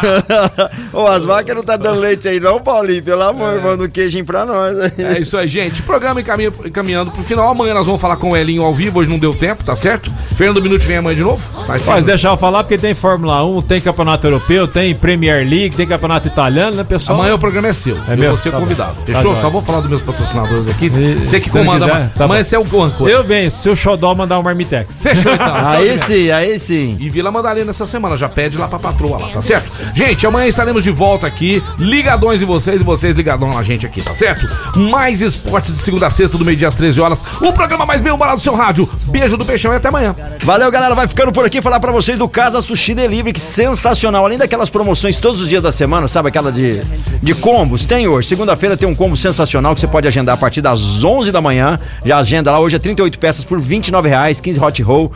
[0.92, 3.02] Ô, as vacas não tá dando leite aí, não, Paulinho.
[3.02, 4.76] Pelo amor, manda um queijinho pra nós.
[4.98, 5.82] É isso aí, gente.
[5.82, 7.48] Programa encaminha- encaminhando pro final.
[7.50, 8.98] Amanhã nós vamos falar com o Elinho ao vivo.
[9.00, 10.10] Hoje não deu tempo, tá certo?
[10.36, 11.40] Fernando Minuto vem amanhã de novo.
[11.66, 15.74] Mas Mas deixar eu falar porque tem Fórmula 1, tem Campeonato Europeu, tem Premier League,
[15.76, 17.18] tem Campeonato Italiano, né, pessoal?
[17.18, 17.96] Amanhã o programa é seu.
[18.08, 18.28] É eu meu?
[18.30, 18.64] vou ser Tá bom.
[18.64, 18.94] convidado.
[19.00, 19.22] Tá Fechou?
[19.34, 19.39] jóia.
[19.40, 20.86] Só vou falar dos meus patrocinadores aqui.
[20.86, 21.72] E- Você que comanda.
[21.86, 22.12] quiser, amanhã.
[22.16, 22.44] tá amanhã bom.
[22.44, 23.10] você é o âncora.
[23.10, 25.00] Eu venho, se o Xodó mandar um Marmitex.
[25.02, 25.54] Fechou então.
[25.66, 26.96] Aí sim, aí sim.
[26.98, 29.70] E Vila Madalena essa semana, já pede lá pra patroa lá, tá certo?
[29.94, 34.02] Gente, amanhã estaremos de volta aqui, ligadões em vocês e vocês ligadão na gente aqui,
[34.02, 34.48] tá certo?
[34.78, 37.24] Mais esportes de segunda a sexta, do meio-dia às 13 horas.
[37.40, 38.88] O programa mais bem humorado do seu rádio.
[39.06, 40.14] Beijo do Peixão e até amanhã.
[40.44, 40.94] Valeu, galera.
[40.94, 44.24] Vai ficando por aqui falar pra vocês do Casa Sushi Delivery, que sensacional.
[44.24, 46.80] Além daquelas promoções todos os dias da semana, sabe aquela de,
[47.22, 47.84] de combos?
[47.84, 48.28] Tem hoje.
[48.28, 49.29] Segunda-feira tem um combo sensacional
[49.74, 51.78] que você pode agendar a partir das 11 da manhã.
[52.04, 52.58] Já agenda lá.
[52.58, 55.12] Hoje é 38 peças por 29 reais, 15 hot roll.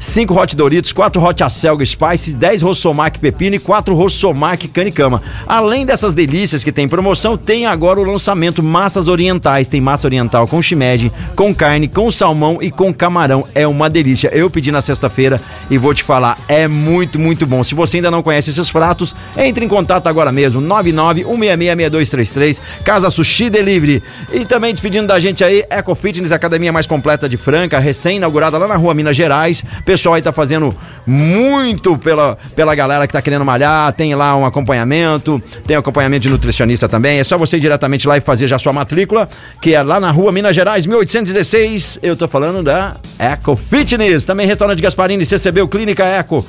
[0.00, 5.20] 5 hot Doritos, 4 hot acelga spice, 10 Rossomac pepino e 4 Rossomac canicama.
[5.46, 9.66] Além dessas delícias que tem em promoção, tem agora o lançamento massas orientais.
[9.66, 13.44] Tem massa oriental com shimeji, com carne, com salmão e com camarão.
[13.54, 14.28] É uma delícia.
[14.28, 17.64] Eu pedi na sexta-feira e vou te falar, é muito, muito bom.
[17.64, 23.50] Se você ainda não conhece esses pratos, entre em contato agora mesmo, 991666233, Casa Sushi
[23.50, 24.02] Delivery.
[24.32, 28.68] E também despedindo da gente aí, Eco Fitness, academia mais completa de Franca, recém-inaugurada lá
[28.68, 29.64] na rua Minas Gerais.
[29.88, 30.76] Pessoal aí tá fazendo
[31.06, 36.28] muito pela, pela galera que tá querendo malhar, tem lá um acompanhamento, tem acompanhamento de
[36.28, 37.18] nutricionista também.
[37.18, 39.26] É só você ir diretamente lá e fazer já sua matrícula,
[39.62, 42.00] que é lá na rua Minas Gerais, 1816.
[42.02, 44.26] Eu tô falando da Eco Fitness.
[44.26, 46.44] Também restaurante Gasparini, CCB, o Clínica Eco.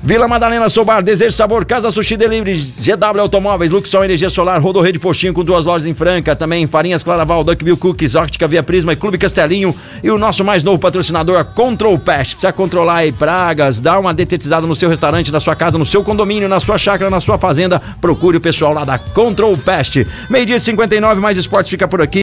[0.00, 4.98] Vila Madalena Sobar, Desejo Sabor, Casa Sushi Delivery, GW Automóveis, Luxol Energia Solar, Rodorreio de
[5.00, 8.96] Postinho com duas lojas em Franca, também Farinhas Claraval, Duckbill Cookies, Óptica Via Prisma e
[8.96, 12.34] Clube Castelinho e o nosso mais novo patrocinador, Control Pest.
[12.34, 16.04] Precisa controlar aí pragas, dar uma detetizada no seu restaurante, na sua casa, no seu
[16.04, 20.06] condomínio, na sua chácara, na sua fazenda, procure o pessoal lá da Control Pest.
[20.30, 22.16] Meio dia e 59, mais esportes fica por aqui.